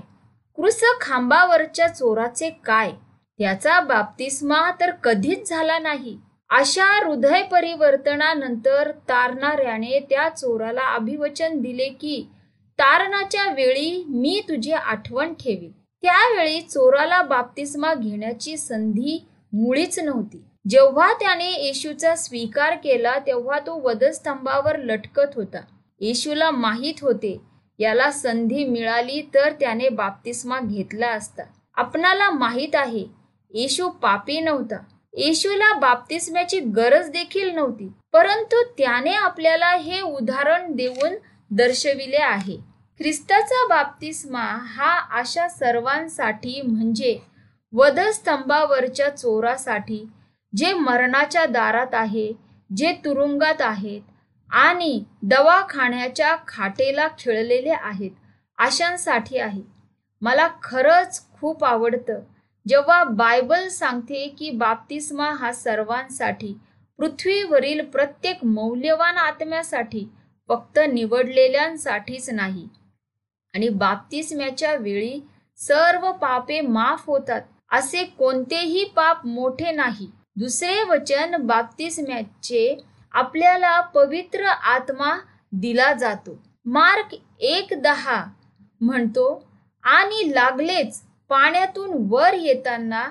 [0.55, 2.91] कृस खांबावरच्या चोराचे काय?
[3.39, 6.17] त्याचा बाप्तिस्मा तर कधीच झाला नाही.
[6.49, 12.27] अशा हृदय परिवर्तनानंतर तारणाऱ्याने त्या चोराला अभिवचन दिले की
[12.79, 15.71] तारणाच्या वेळी मी तुझी आठवण ठेवी
[16.03, 19.17] त्यावेळी चोराला बाप्तिस्मा घेण्याची संधी
[19.53, 20.43] मुळीच नव्हती.
[20.69, 25.61] जेव्हा त्याने येशूचा स्वीकार केला तेव्हा तो वधस्तंभावर लटकत होता.
[26.01, 27.37] येशूला माहीत होते
[27.79, 31.43] याला संधी मिळाली तर त्याने बाप्तिस्मा घेतला असता.
[31.75, 33.05] आपणाला माहीत आहे
[33.51, 34.77] येशू पापी नव्हता.
[35.13, 37.91] येशूला बाप्तिस्म्याची गरज देखील नव्हती.
[38.13, 41.15] परंतु त्याने आपल्याला हे उदाहरण देऊन
[41.51, 42.57] दर्शविले आहे.
[42.99, 47.17] ख्रिस्ताचा बाप्तिस्मा हा अशा सर्वांसाठी म्हणजे
[47.73, 50.05] वधस्तंभावरच्या चोरासाठी
[50.53, 52.31] जे मरणाच्या दारात आहे
[52.77, 54.01] जे तुरुंगात आहेत
[54.51, 58.11] आणि दवाखान्याच्या खाटेला खिळलेले आहेत
[58.57, 59.61] अशांसाठी आहे.
[60.21, 62.19] मला खरंच खूप आवडतं.
[62.65, 66.53] जेव्हा बायबल सांगते की बाप्तिस्मा हा सर्वांसाठी
[66.99, 70.07] पृथ्वीवरील प्रत्येक मौल्यवान आत्म्यासाठी
[70.49, 72.67] फक्त निवडलेल्यांसाठीच नाही.
[73.53, 75.19] आणि बाप्तिस्म्याच्या वेळी
[75.59, 80.09] सर्व पापे माफ होतात असे कोणतेही पाप मोठे नाही.
[80.35, 82.77] दुसरे वचन बाप्तिस्म्याचे
[83.13, 85.15] आपल्याला पवित्र आत्मा
[85.51, 86.37] दिला जातो.
[86.65, 88.23] मार्क एक दहा
[88.81, 89.27] म्हणतो
[89.83, 93.03] आणि लागलेच पाण्यातून वर येताना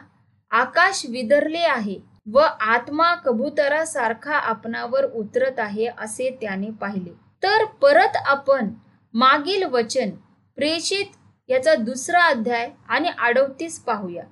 [0.51, 1.99] आकाश विदरले आहे
[2.33, 7.24] व आत्मा कबुतरासारखा आपणावर उतरत आहे असे त्याने पाहिले.
[7.45, 8.71] तर परत आपण
[9.15, 10.11] मागील वचन
[10.57, 11.05] प्रेषित
[11.49, 14.25] याचा दुसरा अध्याय आणि अडवतीस पाहूया.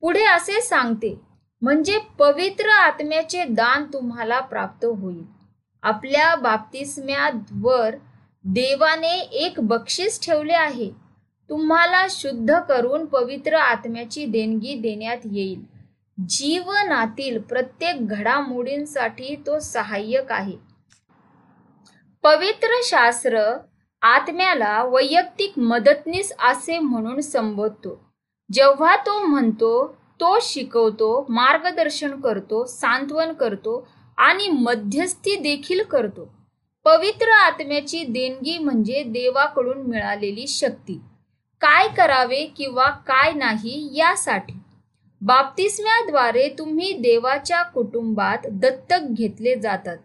[0.00, 1.20] पुढे असे सांगते
[1.62, 5.22] म्हणजे पवित्र आत्म्याचे दान तुम्हाला प्राप्त होईल.
[5.82, 7.94] आपल्या बाप्तिस्म्यावर
[8.44, 10.90] देवाने एक बक्षीस ठेवले आहे.
[11.50, 15.62] तुम्हाला शुद्ध करून पवित्र आत्म्याची देणगी देण्यात येईल.
[16.28, 20.65] जीवनातील प्रत्येक घडामोडींसाठी तो सहाय्यक आहे.
[22.26, 23.40] पवित्र शास्त्र
[24.02, 27.90] आत्म्याला वैयक्तिक मदतनीस असे म्हणून संबोधतो.
[28.52, 29.70] जेव्हा तो म्हणतो
[30.20, 36.28] तो शिकवतो मार्गदर्शन करतो सांत्वन करतो आणि मध्यस्थी देखील करतो.
[36.84, 41.00] पवित्र आत्म्याची देणगी म्हणजे देवाकडून मिळालेली शक्ती.
[41.60, 44.58] काय करावे किंवा काय नाही यासाठी.
[45.20, 49.96] बाप्तिस्म्याद्वारे तुम्ही देवाच्या कुटुंबात दत्तक घेतले जातात.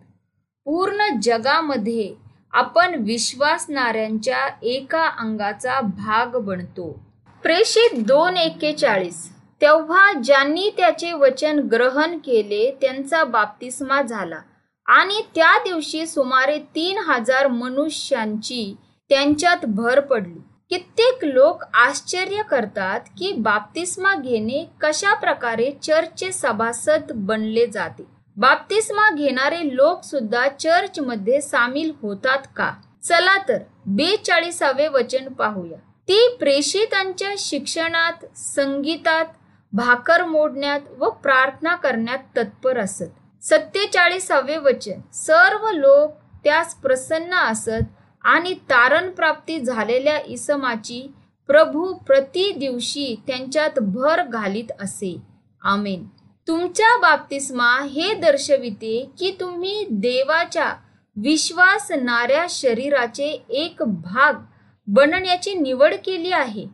[0.66, 2.14] पूर्ण जगामध्ये
[2.52, 7.00] आपण विश्वासणाऱ्यांच्या एका अंगाचा भाग बनतो.
[7.44, 9.32] प्रेषित दोन एक्केचाळीस.
[9.62, 14.40] तेव्हा ज्यांनी त्याचे वचन ग्रहण केले त्यांचा बाप्तिस्मा झाला.
[14.86, 18.76] आणि त्या दिवशी सुमारे तीन हजार मनुष्यांची
[19.10, 20.40] त्यांच्यात भर पडली.
[20.70, 28.21] कित्येक लोक आश्चर्य करतात की बाप्तिस्मा घेणे कशा प्रकारे चर्चचे सभासद बनले जाते.
[28.42, 32.74] बाप्तिस्मा घेणारे लोक सुद्धा चर्च मध्ये सामील होतात का?
[33.04, 35.78] चला तर बेचाळीसावे वचन पाहूया.
[35.78, 39.26] ती प्रेषितांच्या शिक्षणात संगीतात
[39.74, 43.44] भाकर मोडण्यात व प्रार्थना करण्यात तत्पर असत.
[43.44, 45.02] सत्तेचाळीसावे वचन.
[45.14, 46.12] सर्व लोक
[46.44, 47.86] त्यास प्रसन्न असत
[48.24, 51.14] आणि तारण प्राप्ती झालेल्या इसमाची
[51.48, 55.18] प्रभू प्रति दिवशी त्यांच्यात भर घालीत असे.
[55.64, 56.08] आमेन.
[56.48, 60.74] तुमच्या बाप्तिस्मा हे दर्शविते की तुम्ही देवाच्या
[61.18, 64.42] विश्वासणाऱ्या शरीराचे एक भाग
[64.88, 66.66] बनण्याची निवड केली आहे.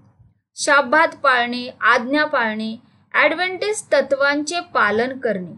[0.58, 2.76] शाबात पाळणे आज्ञा पाळणे
[3.14, 5.54] ॲडव्हेंटेज तत्वांचे पालन करणे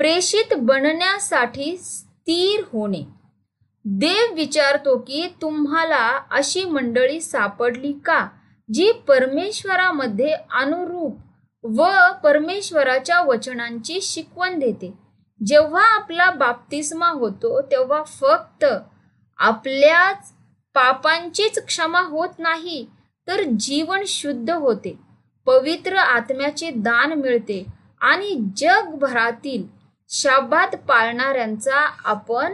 [0.00, 3.02] प्रेषित बनण्यासाठी स्थिर होणे.
[3.84, 8.26] देव विचारतो की तुम्हाला अशी मंडळी सापडली का
[8.68, 11.18] जी परमेश्वरामध्ये अनुरूप
[11.64, 11.86] व
[12.24, 14.92] परमेश्वराच्या वचनांची शिकवण देते.
[15.46, 18.64] जेव्हा आपला बाप्तिस्मा होतो तेव्हा फक्त
[19.38, 20.32] आपल्याच
[20.74, 22.86] पापांचीच क्षमा होत नाही
[23.28, 24.98] तर जीवन शुद्ध होते.
[25.46, 27.66] पवित्र आत्म्याचे दान मिळते
[28.00, 29.64] आणि जगभरातील
[30.08, 32.52] शाबात पाळणाऱ्यांचा आपण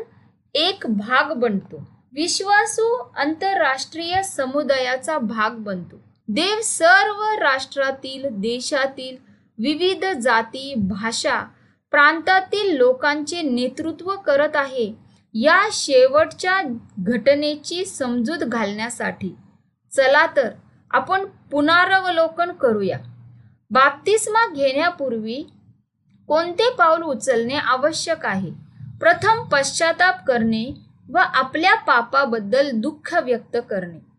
[0.55, 1.77] एक भाग बनतो.
[2.13, 6.10] विश्वासू आंतरराष्ट्रीय समुदायाचा भाग बनतो.
[6.33, 9.17] देव सर्व राष्ट्रातील देशातील
[9.59, 11.41] विविध जाती भाषा
[11.91, 14.95] प्रांतातील लोकांचे नेतृत्व करत आहे
[15.35, 16.61] या शेवटच्या
[16.99, 19.35] घटनेची समजूत घालण्यासाठी.
[19.93, 20.49] चला तर
[20.91, 22.99] आपण पुनरावलोकन करूया.
[23.71, 25.43] बाप्तिस्मा घेण्यापूर्वी
[26.29, 28.51] कोणते पाऊल उचलणे आवश्यक आहे?
[29.01, 30.75] प्रथम पश्चाताप करणे
[31.09, 34.10] व आपल्या पापाबद्दल दुःख व्यक्त करणे.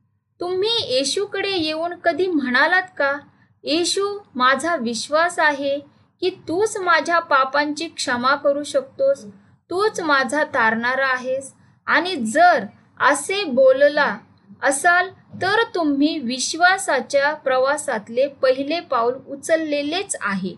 [0.42, 3.12] तुम्ही येशूकडे येऊन कधी म्हणालात का?
[3.64, 5.78] येशू माझा विश्वास आहे
[6.22, 9.24] की तूच माझ्या पापांची क्षमा करू शकतोस.
[9.70, 11.54] तूच माझा तारणारा आहेस.
[11.88, 12.66] आणि जर
[13.00, 14.16] असे बोलला
[14.64, 15.10] असाल
[15.42, 20.56] तर तुम्ही विश्वासाच्या प्रवासातले पहिले पाऊल उचललेलेच आहे.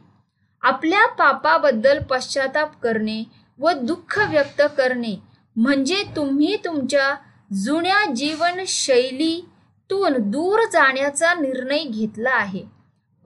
[0.63, 3.23] आपल्या पापाबद्दल पश्चाताप करणे
[3.59, 5.15] व दुःख व्यक्त करणे
[5.55, 7.13] म्हणजे तुम्ही तुमच्या
[7.63, 9.41] जुन्या जीवनशैली
[9.89, 12.63] तून दूर जाण्याचा निर्णय घेतला आहे.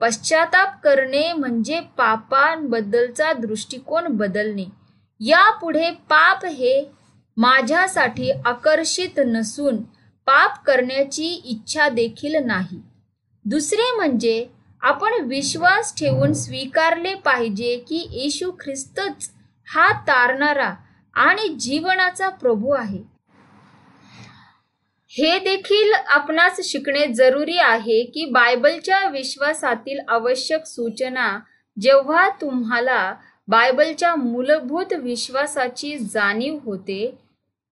[0.00, 4.64] पश्चाताप करणे म्हणजे पापांबद्दलचा दृष्टिकोन बदलणे.
[5.20, 6.90] यापुढे पाप हे
[7.36, 9.76] माझ्यासाठी आकर्षित नसून
[10.26, 12.80] पाप करण्याची इच्छा देखील नाही.
[13.44, 14.46] दुसरे म्हणजे
[14.82, 19.30] आपण विश्वास ठेवून स्वीकारले पाहिजे की येशू ख्रिस्तच
[19.68, 20.74] हा तारणारा
[21.14, 23.17] आणि जीवनाचा प्रभू आहे.
[25.10, 31.38] हे देखील आपणास शिकणे जरुरी आहे की बायबलच्या विश्वासातील आवश्यक सूचना
[31.76, 33.14] जेव्हा तुम्हाला
[33.48, 37.10] बायबलच्या मूलभूत विश्वासाची जाणीव होते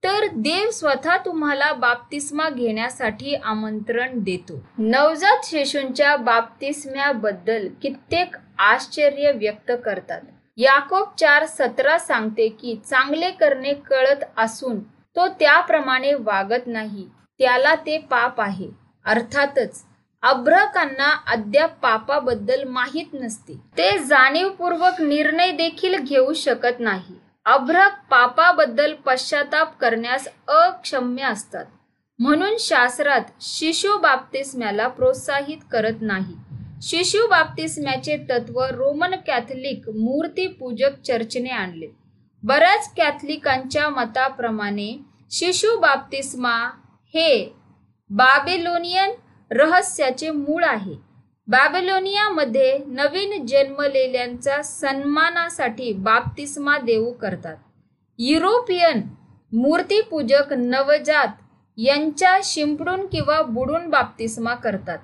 [0.03, 4.59] तर देव स्वतः तुम्हाला बाप्तिस्मा घेण्यासाठी आमंत्रण देतो.
[4.79, 10.21] नवजात शिशूंच्या बाप्तिस्म्याबद्दल कित्येक आश्चर्य व्यक्त करतात.
[10.59, 14.81] याकोब चार सतरा सांगते की चांगले करणे कळत असून
[15.17, 17.07] तो त्याप्रमाणे वागत नाही.
[17.39, 18.71] त्याला ते पाप आहे.
[19.05, 19.85] अर्थातच
[20.23, 23.53] अभ्रकांना अद्याप पापाबद्दल माहीत नसते.
[23.53, 27.15] ते जाणीवपूर्वक निर्णय देखील घेऊ शकत नाही.
[27.45, 31.65] अभ्रक पापाबद्दल पश्चाताप करण्यास अक्षम्य असतात.
[32.19, 36.35] म्हणून शास्त्रात शिशु बाप्तिस्म्याला प्रोत्साहित करत नाही.
[36.83, 41.87] शिशु बाप्तिस्म्याचे तत्व रोमन कॅथलिक मूर्तीपूजक चर्चने आणले.
[42.43, 44.99] बऱ्याच कॅथलिकांच्या मताप्रमाणे
[45.31, 46.71] शिशु बाप्तिस्मा
[47.17, 47.45] हे
[48.11, 49.13] बाबेलोनियन
[49.51, 50.95] रहस्याचे मूळ आहे.
[51.49, 57.57] बॅबेलोनियामध्ये नवीन जन्मलेल्यांचा सन्मानासाठी बाप्तिस्मा देऊ करतात.
[58.19, 59.01] युरोपियन
[59.53, 61.29] मूर्तीपूजक नवजात
[61.79, 64.99] यांच्या शिंपडून किंवा बुडून बाप्तिस्मा करतात.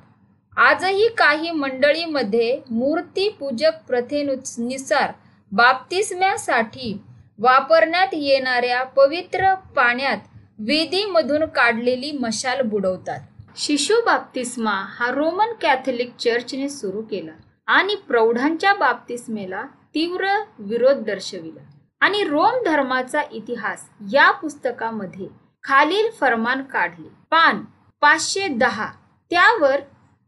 [0.57, 5.13] आजही काही मंडळीमध्ये मूर्तीपूजक प्रथेनुसार
[5.53, 6.93] बाप्तिस्म्यासाठी
[7.39, 10.19] वापरण्यात येणाऱ्या पवित्र पाण्यात
[10.59, 13.21] वेदीमधून काढलेली मशाल बुडवतात.
[13.57, 17.33] शिशु बाप्तिस्मा हा रोमन कॅथोलिक चर्चने सुरू केला
[17.67, 19.63] आणि प्रौढांच्या बाप्तिस्मेला
[19.95, 20.29] तीव्र
[20.59, 21.63] विरोध दर्शविला.
[22.01, 25.27] आणि रोम धर्माचा इतिहास या पुस्तकामध्ये
[25.65, 27.09] खालील फरमान काढले.
[27.09, 27.65] पान
[28.01, 28.87] पाचशे दहा.
[29.31, 29.81] त्यावर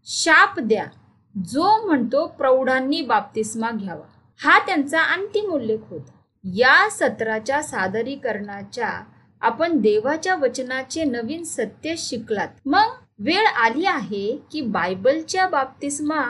[0.04, 0.86] शाप द्या.
[1.44, 4.06] जो म्हणतो प्रौढांनी बाप्तिस्मा घ्यावा.
[4.44, 6.10] हा त्यांचा अंतिम उल्लेख होता.
[6.44, 9.04] या सत्राच्या सादरीकरणाच्या
[9.44, 12.48] आपण देवाच्या वचनाचे नवीन सत्य शिकलात.
[12.66, 16.20] मग वेळ आली आहे की बायबलच्या बाप्तिस्मा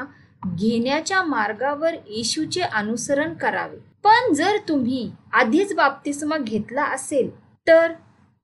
[0.46, 3.76] घेण्याच्या मार्गावर येशूचे अनुसरण करावे.
[4.04, 7.30] पण जर तुम्ही आधीच बाप्तिस्मा घेतला असेल
[7.66, 7.92] तर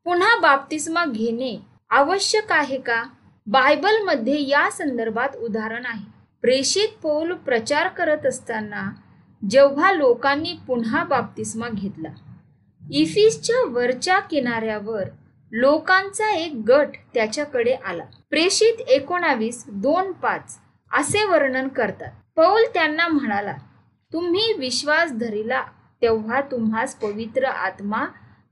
[0.06, 1.56] पुन्हा बाप्तिस्मा घेणे
[1.90, 3.02] आवश्यक आहे का?
[3.46, 6.06] बायबलमध्ये या संदर्भात उदाहरण आहे.
[6.42, 8.90] प्रेषित पौल प्रचार करत असताना
[9.50, 12.08] जेव्हा लोकांनी पुन्हा बाप्तिस्मा घेतला
[12.92, 15.02] इफिसच्या वरच्या किनाऱ्यावर
[15.52, 18.04] लोकांचा एक गट त्याच्याकडे आला.
[18.30, 20.58] प्रेषित एकोणावीस दोन पाच
[20.92, 22.12] असे वर्णन करतात.
[22.36, 23.54] पौल त्यांना म्हणाला
[24.12, 25.62] तुम्ही विश्वास धरिला
[26.02, 28.04] तेव्हा तुम्हास पवित्र आत्मा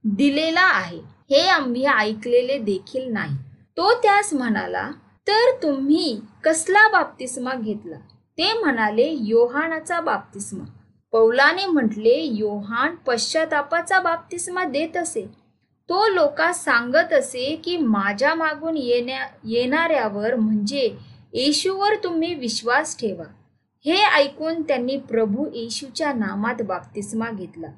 [0.05, 1.01] दिलेला आहे.
[1.30, 3.36] हे आम्ही ऐकलेले देखील नाही.
[3.76, 4.91] तो त्यास म्हणाला
[5.28, 7.97] तर तुम्ही कसला बाप्तिस्मा घेतला?
[8.39, 10.64] ते म्हणाले योहानाचा बाप्तिस्मा.
[11.12, 15.22] पौलाने म्हटले योहान पश्चातापाचा बाप्तिस्मा देत असे.
[15.88, 20.96] तो लोका सांगत असे की माझ्या मागून येण्या येणाऱ्यावर म्हणजे
[21.32, 23.24] येशूवर तुम्ही विश्वास ठेवा.
[23.84, 27.68] हे ऐकून त्यांनी प्रभू येशूच्या नामात बाप्तिस्मा घेतला.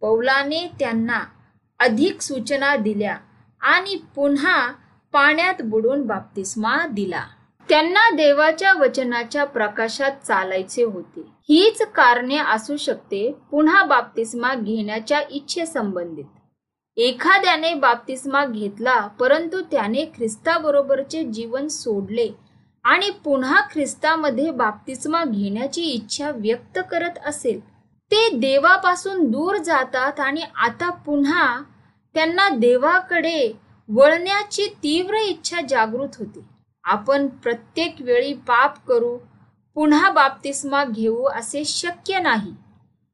[0.00, 1.24] पौलाने त्यांना
[1.78, 3.16] अधिक सूचना दिल्या
[3.60, 4.72] आणि पुन्हा
[5.12, 7.22] पाण्यात बुडून बाप्तिस्मा दिला.
[7.68, 11.20] त्यांना देवाच्या वचनाच्या प्रकाशात चालायचे होते.
[11.48, 16.24] हीच कारणे असू शकते पुन्हा बाप्तिस्मा घेण्याच्या इच्छेसंबंधित.
[16.96, 22.28] एखाद्याने बाप्तिस्मा घेतला परंतु त्याने ख्रिस्ताबरोबरचे जीवन सोडले
[22.84, 27.60] आणि पुन्हा ख्रिस्तामध्ये बाप्तिस्मा घेण्याची इच्छा व्यक्त करत असेल
[28.10, 31.46] ते देवापासून दूर जातात आणि आता पुन्हा
[32.14, 33.52] त्यांना देवाकडे
[33.88, 36.40] वळण्याची तीव्र इच्छा जागृत होते.
[36.88, 39.16] आपण प्रत्येक वेळी पाप करू
[39.76, 42.54] पुन्हा बाप्तिस्मा घेऊ असे शक्य नाही.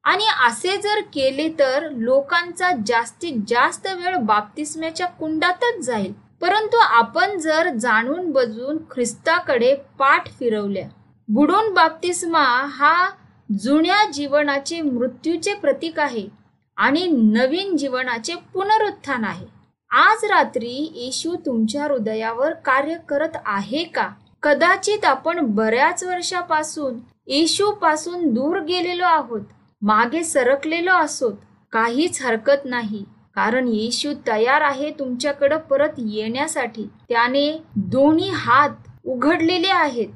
[0.04, 6.12] आणि असे जर केले तर लोकांचा जास्तीत जास्त वेळ बाप्तिस्म्याच्या कुंडातच जाईल.
[6.40, 10.88] परंतु आपण जर जाणून बजून ख्रिस्ताकडे पाठ फिरवल्या
[11.28, 12.94] बुडून बाप्तिस्मा हा
[13.62, 16.28] जुन्या जीवनाचे मृत्यूचे प्रतीक आहे
[16.76, 19.46] आणि नवीन जीवनाचे पुनरुत्थान आहे.
[19.96, 24.08] आज रात्री येशू तुमच्या हृदयावर कार्य करत आहे का?
[24.42, 29.40] कदाचित आपण बऱ्याच वर्षापासून येशू पासून दूर गेलेलो आहोत
[29.82, 31.32] मागे सरकलेलो असोत
[31.72, 33.04] काहीच हरकत नाही.
[33.34, 36.88] कारण येशू तयार आहे तुमच्याकडे परत येण्यासाठी.
[37.08, 38.70] त्याने दोन्ही हात
[39.04, 40.08] उघडलेले आहेत.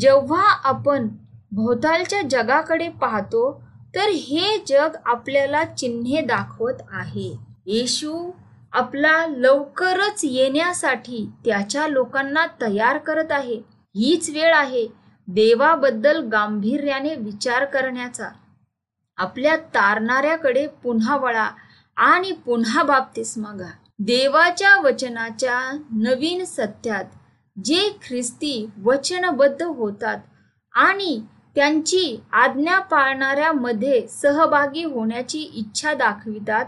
[0.00, 1.08] जेव्हा आपण
[1.52, 3.62] भोवतालच्या जगाकडे पाहतो
[3.94, 7.36] तर हे जग आपल्याला चिन्हे दाखवत आहे.
[7.66, 8.30] येशू
[8.72, 13.56] आपला लवकरच येण्यासाठी त्याच्या लोकांना तयार करत आहे.
[13.94, 14.86] हीच वेळ आहे
[15.28, 18.28] देवाबद्दल गांभीर्याने विचार करण्याचा.
[19.18, 21.48] आपल्या तारणाऱ्याकडे पुन्हा वळा
[21.96, 25.60] आणि पुन्हा बाबतीस मागा देवाच्या वचनाच्या
[25.92, 27.04] नवीन सत्यात
[27.56, 30.18] जे ख्रिस्ती वचनबद्ध होतात
[30.74, 31.20] आणि
[31.56, 36.66] त्यांची आज्ञा पाळणाऱ्यामध्ये सहभागी होण्याची इच्छा दाखवितात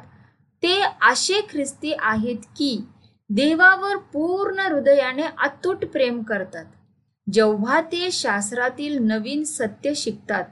[0.62, 2.84] ते असे ख्रिस्ती आहेत की
[3.30, 6.64] देवावर पूर्ण हृदयाने अतूट प्रेम करतात.
[7.26, 10.44] जेव्हा ते शास्त्रातील नवीन सत्य शिकतात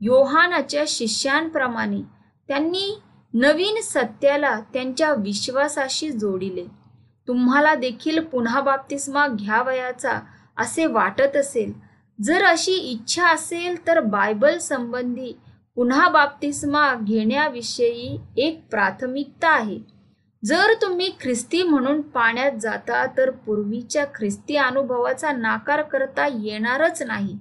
[0.00, 2.00] योहानाच्या शिष्यांप्रमाणे
[2.48, 3.00] त्यांनी
[3.34, 6.64] नवीन सत्याला त्यांच्या विश्वासाशी जोडिले.
[7.28, 10.20] तुम्हाला देखील पुन्हा बाप्तिस्मा घ्यावयाचा
[10.56, 11.72] असे वाटत असेल.
[12.18, 15.32] जर अशी इच्छा असेल तर बायबल संबंधी
[15.76, 19.78] पुन्हा बाप्तिस्मा घेण्याविषयी एक प्राथमिकता आहे.
[20.44, 27.38] जर तुम्ही ख्रिस्ती म्हणून पाण्यात जाता तर पूर्वीच्या ख्रिस्ती अनुभवाचा नाकार करता येणारच नाही.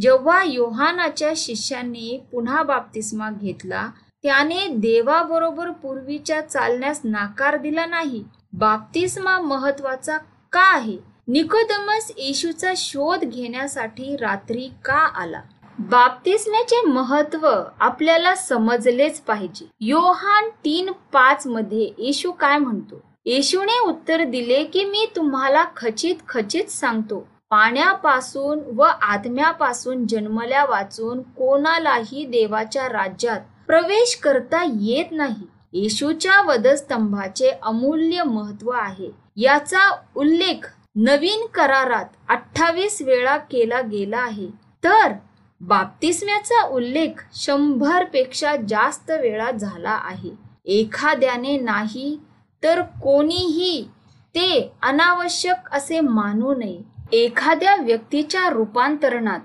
[0.00, 3.90] जेव्हा योहानाच्या शिष्यांनी पुन्हा बाप्तिस्मा घेतला
[4.22, 8.24] त्याने देवाबरोबर पूर्वीच्या चालण्यास नाकार दिला नाही.
[8.52, 10.16] बाप्तिस्मा महत्त्वाचा
[10.52, 10.98] का आहे?
[11.28, 15.40] निकोदमस येशूचा शोध घेण्यासाठी रात्री का आला?
[15.78, 17.48] बाप्तिस्म्याचे महत्त्व
[17.80, 19.66] आपल्याला समजलेच पाहिजे.
[19.80, 23.00] योहान तीन पाच मध्ये येशू काय म्हणतो?
[23.26, 27.26] येशूने उत्तर दिले की मी तुम्हाला खचित खचित सांगतो.
[27.50, 35.46] पाण्यापासून व आत्म्यापासून जन्मल्या वाचून कोणालाही देवाच्या राज्यात प्रवेश करता येत नाही.
[35.72, 39.10] येशूच्या वधस्तंभाचे अमूल्य महत्त्व आहे.
[39.36, 44.48] याचा उल्लेख नवीन करारात अठ्ठावीस वेळा केला गेला आहे.
[44.84, 45.12] तर
[45.60, 50.30] बाप्तिस्म्याचा उल्लेख शंभरपेक्षा जास्त वेळा झाला आहे.
[50.64, 52.18] एखाद्याने नाही
[52.62, 53.88] तर कोणीही
[54.34, 56.80] ते अनावश्यक असे मानू नये.
[57.12, 59.40] एखाद्या व्यक्तीच्या रूपांतरणात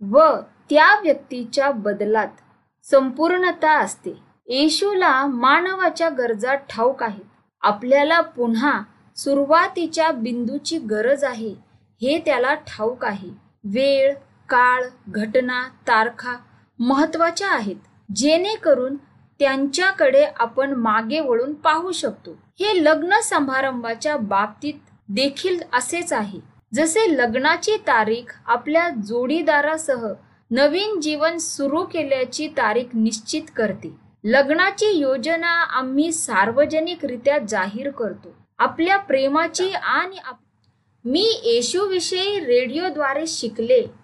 [0.00, 0.20] व
[0.70, 2.40] त्या व्यक्तीच्या बदलात
[2.86, 4.16] संपूर्णता असते.
[4.48, 7.24] येशूला मानवाच्या गरजा ठाऊक आहेत.
[7.62, 8.80] आपल्याला पुन्हा
[9.16, 11.54] सुरुवातीच्या बिंदूची गरज आहे
[12.02, 13.30] हे त्याला ठाऊक आहे.
[13.64, 14.14] वेळ
[14.50, 16.36] काळ घटना तारखा
[16.78, 17.76] महत्त्वाच्या आहेत.
[18.16, 18.96] जेणेकरून
[19.38, 22.30] त्यांच्याकडे आपण मागे वळून पाहू शकतो.
[22.30, 24.74] हे लग्न समारंभाच्या बाबतीत
[25.08, 26.40] देखील असेच आहे.
[26.74, 30.12] जसे लग्नाची तारीख आपल्या जोडीदारासह
[30.50, 33.94] नवीन जीवन सुरू केल्याची तारीख निश्चित करते.
[34.24, 38.34] लग्नाची योजना आम्ही सार्वजनिकरित्या जाहीर करतो.
[38.58, 40.36] आपल्या प्रेमाची आणि आप
[41.04, 43.99] मी येशूविषयी रेडिओद्वारे शिकले.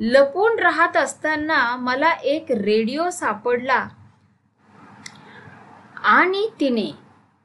[0.00, 3.88] लपून राहत असताना मला एक रेडिओ सापडला.
[6.04, 6.90] आणि तिने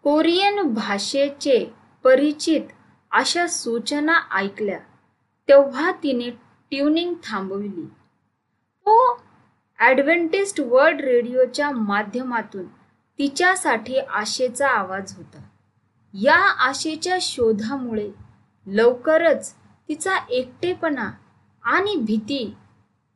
[0.04, 2.62] कोरियन भाषेचे परिचित
[3.12, 4.80] अशा सूचना ऐकल्या.
[5.48, 6.30] तेव्हा तिने
[6.72, 7.86] ट्युनिंग थांबविली.
[8.86, 9.22] तो
[9.80, 12.66] ॲडव्हेंटिस्ट वर्ल्ड रेडिओच्या माध्यमातून
[13.20, 15.42] तिच्यासाठी आशेचा आवाज होता.
[16.14, 18.10] या आशेच्या शोधामुळे
[18.68, 19.54] लवकरच
[19.90, 21.12] तिचा एकटेपणा
[21.66, 22.54] आणि भीती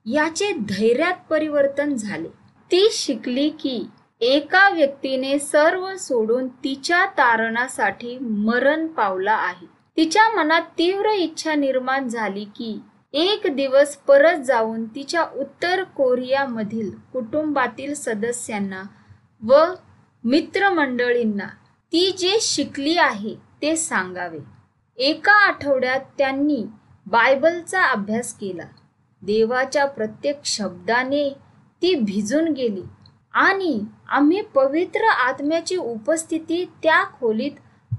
[0.05, 2.27] याचे धैर्यात परिवर्तन झाले.
[2.71, 3.85] ती शिकली की
[4.21, 9.65] एका व्यक्तीने सर्व सोडून तिच्या तारणासाठी मरण पावला आहे.
[9.97, 12.79] तिच्या मनात तीव्र इच्छा निर्माण झाली की
[13.13, 18.81] एक दिवस परत जाऊन तिच्या उत्तर कोरियामधील कुटुंबातील सदस्यांना
[19.43, 19.63] व
[20.23, 21.47] मित्रमंडळींना
[21.91, 24.39] ती जे शिकली आहे ते सांगावे.
[24.97, 26.63] एका आठवड्यात त्यांनी
[27.09, 28.63] बायबलचा अभ्यास केला.
[29.21, 31.29] देवाच्या प्रत्येक शब्दाने
[31.81, 32.81] ती भिजून गेली
[33.33, 37.51] आणि आम्ही पवित्र आत्म्याची उपस्थिती त्या खोलीत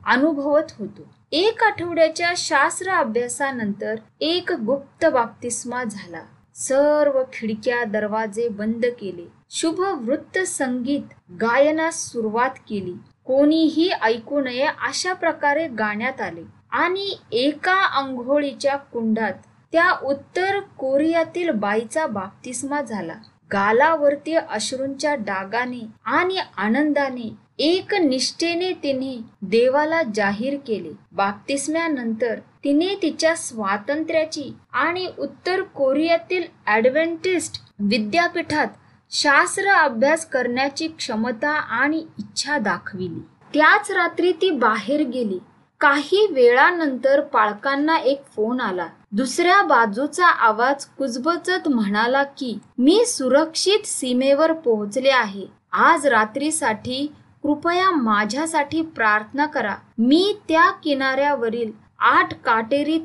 [0.07, 1.03] अनुभवत होतो.
[1.33, 6.23] एक आठवड्याच्या शास्त्र अभ्यासानंतर एक गुप्त बाप्तिस्मा झाला.
[6.55, 9.27] सर्व खिडक्या दरवाजे बंद केले.
[9.51, 12.95] शुभ वृत्त संगीत गायनास सुरुवात केली.
[13.25, 16.60] कोणीही ऐकू नये अशा प्रकारे गाण्यात आले.
[16.73, 19.33] आणि एका आंघोळीच्या कुंडात
[19.73, 23.15] त्या उत्तर कोरियातील बाईचा बाप्तिस्मा झाला.
[23.53, 30.93] गालावरती अश्रूंच्या डागाने आणि आनंदाने एक निष्ठेने तिने देवाला जाहीर केले.
[31.13, 38.69] बाप्तिस्म्यानंतर तिने तिच्या स्वातंत्र्याची आणि उत्तर कोरियातील ॲडव्हेंटिस्ट विद्यापीठात
[39.11, 43.21] शास्त्र अभ्यास करण्याची क्षमता आणि इच्छा दाखविली.
[43.55, 45.39] त्याच रात्री ती बाहेर गेली.
[45.81, 48.87] काही वेळानंतर पालकांना एक फोन आला.
[49.13, 55.47] दुसऱ्या बाजूचा आवाज कुजबचत म्हणाला की मी सुरक्षित सीमेवर पोहोचले आहे.
[55.73, 57.07] आज रात्रीसाठी
[57.43, 59.75] कृपया माझ्यासाठी प्रार्थना करा.
[59.99, 62.99] मी त्या किनाऱ्यावरील आठ काटेरी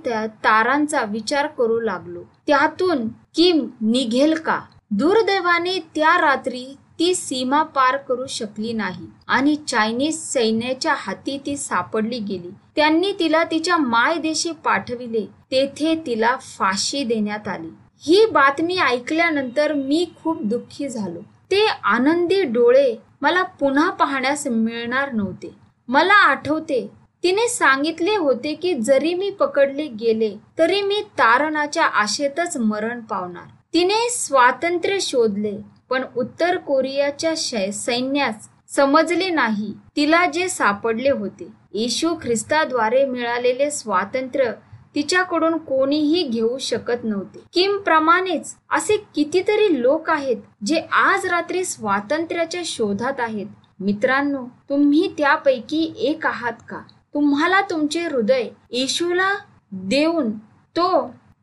[0.44, 2.22] तारांचा विचार करू लागलो.
[2.48, 4.60] त्यातून किम निघेल का?
[4.92, 6.66] दुर्दैवाने त्या रात्री
[7.00, 9.08] ती सीमा पार करू शकली नाही.
[9.28, 12.50] आणि चायनीज सैन्याच्या हाती ती सापडली गेली.
[12.76, 15.26] त्यांनी तिला तिच्या मायदेशी पाठविले.
[15.52, 17.70] तेथे तिला फाशी देण्यात आली.
[18.00, 21.20] ही बातमी ऐकल्यानंतर मी खूप दुःखी झालो.
[21.52, 25.56] ते आनंदी डोळे मला पुन्हा पाहण्यास मिळणार नव्हते.
[25.88, 26.92] मला आठवते
[27.24, 33.48] तिने सांगितले होते की जरी मी पकडले गेले तरी मी तारणाच्या आशेतच मरण पावणार.
[33.74, 35.75] तिने स्वातंत्र्य शोधले.
[35.90, 39.74] पण उत्तर कोरियाच्या सैन्यास समजले नाही.
[39.96, 41.48] तिला जे सापडले होते.
[41.74, 44.52] येशू ख्रिस्ताद्वारे मिळालेले स्वातंत्र्य
[44.96, 47.40] तिच्याकडून कोणीही घेऊ शकत नव्हते.
[47.54, 53.48] किम प्रमाणेच असे कितीतरी लोक आहेत जे आज रात्री स्वातंत्र्याच्या शोधात आहेत.
[53.80, 56.78] मित्रांनो तुम्ही त्यापैकी एक आहात का?
[57.14, 59.34] तुम्हाला तुमचे हृदय येशूला
[59.72, 60.32] देऊन
[60.76, 60.90] तो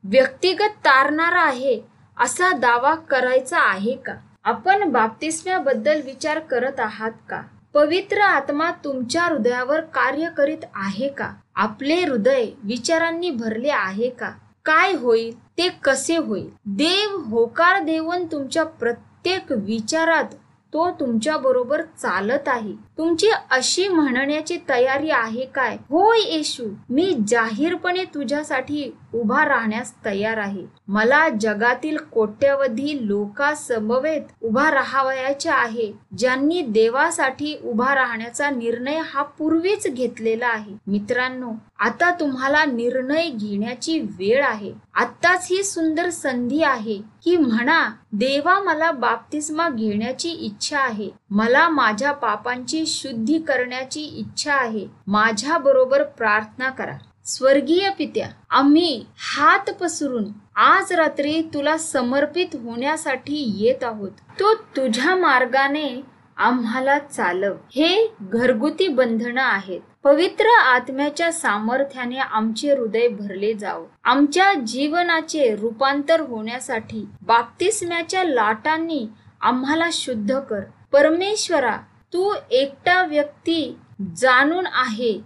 [0.04, 1.80] व्यक्तिगत तारणारा आहे
[2.16, 4.12] असा दावा करायचा आहे का?
[4.44, 7.42] आपण बाप्तिस्म्याबद्दल विचार करत आहात का?
[7.74, 11.30] पवित्र आत्मा तुमच्या हृदयावर कार्य करीत आहे का?
[11.54, 14.30] आपले हृदय विचारांनी भरले आहे का?
[14.64, 15.34] काय होईल?
[15.58, 16.48] ते कसे होईल?
[16.66, 20.34] देव होकार देऊन तुमच्या प्रत्येक विचारात
[20.72, 22.72] तो तुमच्या बरोबर चालत आहे.
[22.98, 25.76] तुमची अशी म्हणण्याची तयारी आहे काय?
[25.90, 30.64] होय येशू मी जाहीरपणे तुझ्यासाठी उभा राहण्यास तयार आहे.
[30.88, 40.46] मला जगातील कोट्यवधी लोकांसमवेत उभा राहावयाचे आहे ज्यांनी देवासाठी उभा राहण्याचा निर्णय हा पूर्वीच घेतलेला
[40.46, 40.74] आहे.
[40.86, 44.72] मित्रांनो आता तुम्हाला निर्णय घेण्याची वेळ आहे.
[44.94, 47.82] आत्ताच ही सुंदर संधी आहे की म्हणा
[48.12, 51.08] देवा मला बाप्तिस्मा घेण्याची इच्छा आहे.
[51.30, 54.86] मला माझ्या पापांची शुद्धी करण्याची इच्छा आहे.
[55.06, 56.98] माझ्या बरोबर प्रार्थना करा.
[57.24, 60.24] स्वर्गीय पित्या आम्ही हात पसरून
[60.56, 64.10] आज रात्री तुला समर्पित होण्यासाठी येत आहोत.
[64.10, 66.02] तो तुझ्या मार्गाने
[66.36, 67.52] आम्हाला चालव.
[67.52, 69.80] हे घरगुती बंधन आहेत.
[70.04, 73.84] पवित्र आत्म्याच्या सामर्थ्याने आमचे हृदय भरले जाव.
[74.04, 79.06] आमच्या जीवनाचे रूपांतर होण्यासाठी बाप्तिस्म्याच्या लाटांनी
[79.40, 80.60] आम्हाला शुद्ध कर.
[80.92, 81.76] परमेश्वरा
[82.12, 83.78] तू एकटा व्यक्ती
[84.16, 85.20] जाणून आहे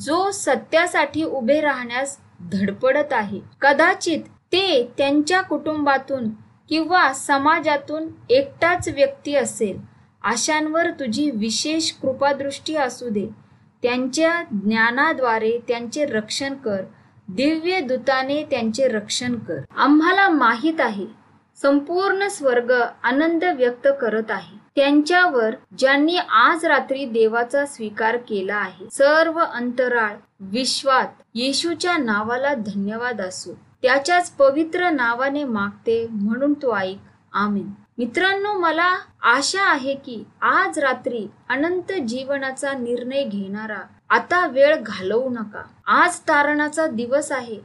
[0.00, 3.40] जो सत्यासाठी उभे राहण्यास धडपडत आहे.
[3.60, 4.20] कदाचित
[4.52, 6.28] ते त्यांच्या कुटुंबातून
[6.68, 9.80] किंवा समाजातून एकटाच व्यक्ती असेल.
[10.24, 13.28] अशांवर तुझी विशेष कृपादृष्टी असू दे.
[13.82, 16.82] त्यांच्या ज्ञानाद्वारे त्यांचे रक्षण कर.
[17.28, 19.58] दिव्य दूताने त्यांचे रक्षण कर.
[19.76, 21.06] आम्हाला माहीत आहे
[21.62, 22.72] संपूर्ण स्वर्ग
[23.02, 24.59] आनंद व्यक्त करत आहे.
[24.80, 33.58] त्यांच्यावर ज्यांनी आज रात्री देवाचा स्वीकार केला आहे सर्व अंतराळ विश्वात येशूच्या नावाला धन्यवाद असो.
[33.82, 36.98] त्याच्याच पवित्र नावाने मागते म्हणून तो ऐक.
[37.32, 37.70] आमीन.
[37.98, 45.62] मित्रांनो मला आशा आहे की आज रात्री अनंत जीवनाचा निर्णय घेणारा आता वेळ घालवू नका.
[45.86, 47.60] आज तारणाचा दिवस आहे.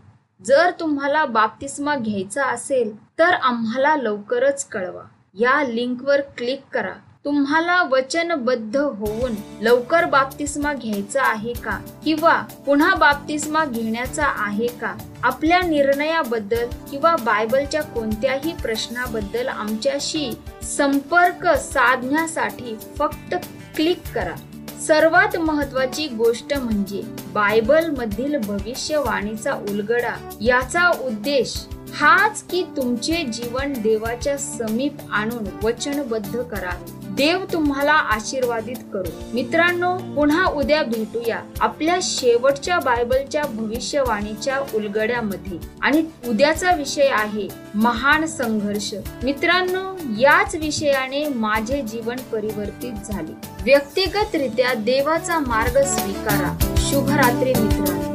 [0.46, 5.04] जर तुम्हाला बाप्तिस्मा घ्यायचा असेल तर आम्हाला लवकरच कळवा.
[5.40, 6.94] या लिंकवर क्लिक करा.
[7.26, 11.80] तुम्हाला वचनबद्ध होऊन लवकर बाप्तिस्मा घ्यायचा आहे का?
[12.06, 14.98] किंवा पुन्हा बाप्तिस्मा घेण्याचा आहे का?
[15.24, 20.32] आपल्या निर्णयाबद्दल किंवा बायबलच्या कोणत्याही प्रश्नाबद्दल आमच्याशी
[20.64, 23.36] संपर्क साधण्यासाठी फक्त
[23.76, 24.36] क्लिक करा.
[24.82, 27.02] सर्वात महत्वाची गोष्ट म्हणजे
[27.34, 30.30] बायबल मधील भविष्यवाणीचा उलगडा.
[30.42, 37.05] याचा उद्देश हाच की तुमचे जीवन देवाच्या समीप आणून वचनबद्ध करावे.
[37.16, 39.10] देव तुम्हाला आशीर्वादित करू.
[39.34, 45.58] मित्रांनो पुन्हा उद्या भेटूया आपल्या शेवटच्या बायबलच्या भविष्यवाणीच्या उलगड्यामध्ये.
[45.82, 48.94] आणि उद्याचा विषय आहे महान संघर्ष.
[49.24, 53.34] मित्रांनो याच विषयाने माझे जीवन परिवर्तित झाले.
[53.64, 56.76] व्यक्तिगतरित्या देवाचा मार्ग स्वीकारा.
[56.78, 58.15] शुभरात्री मित्रांनो.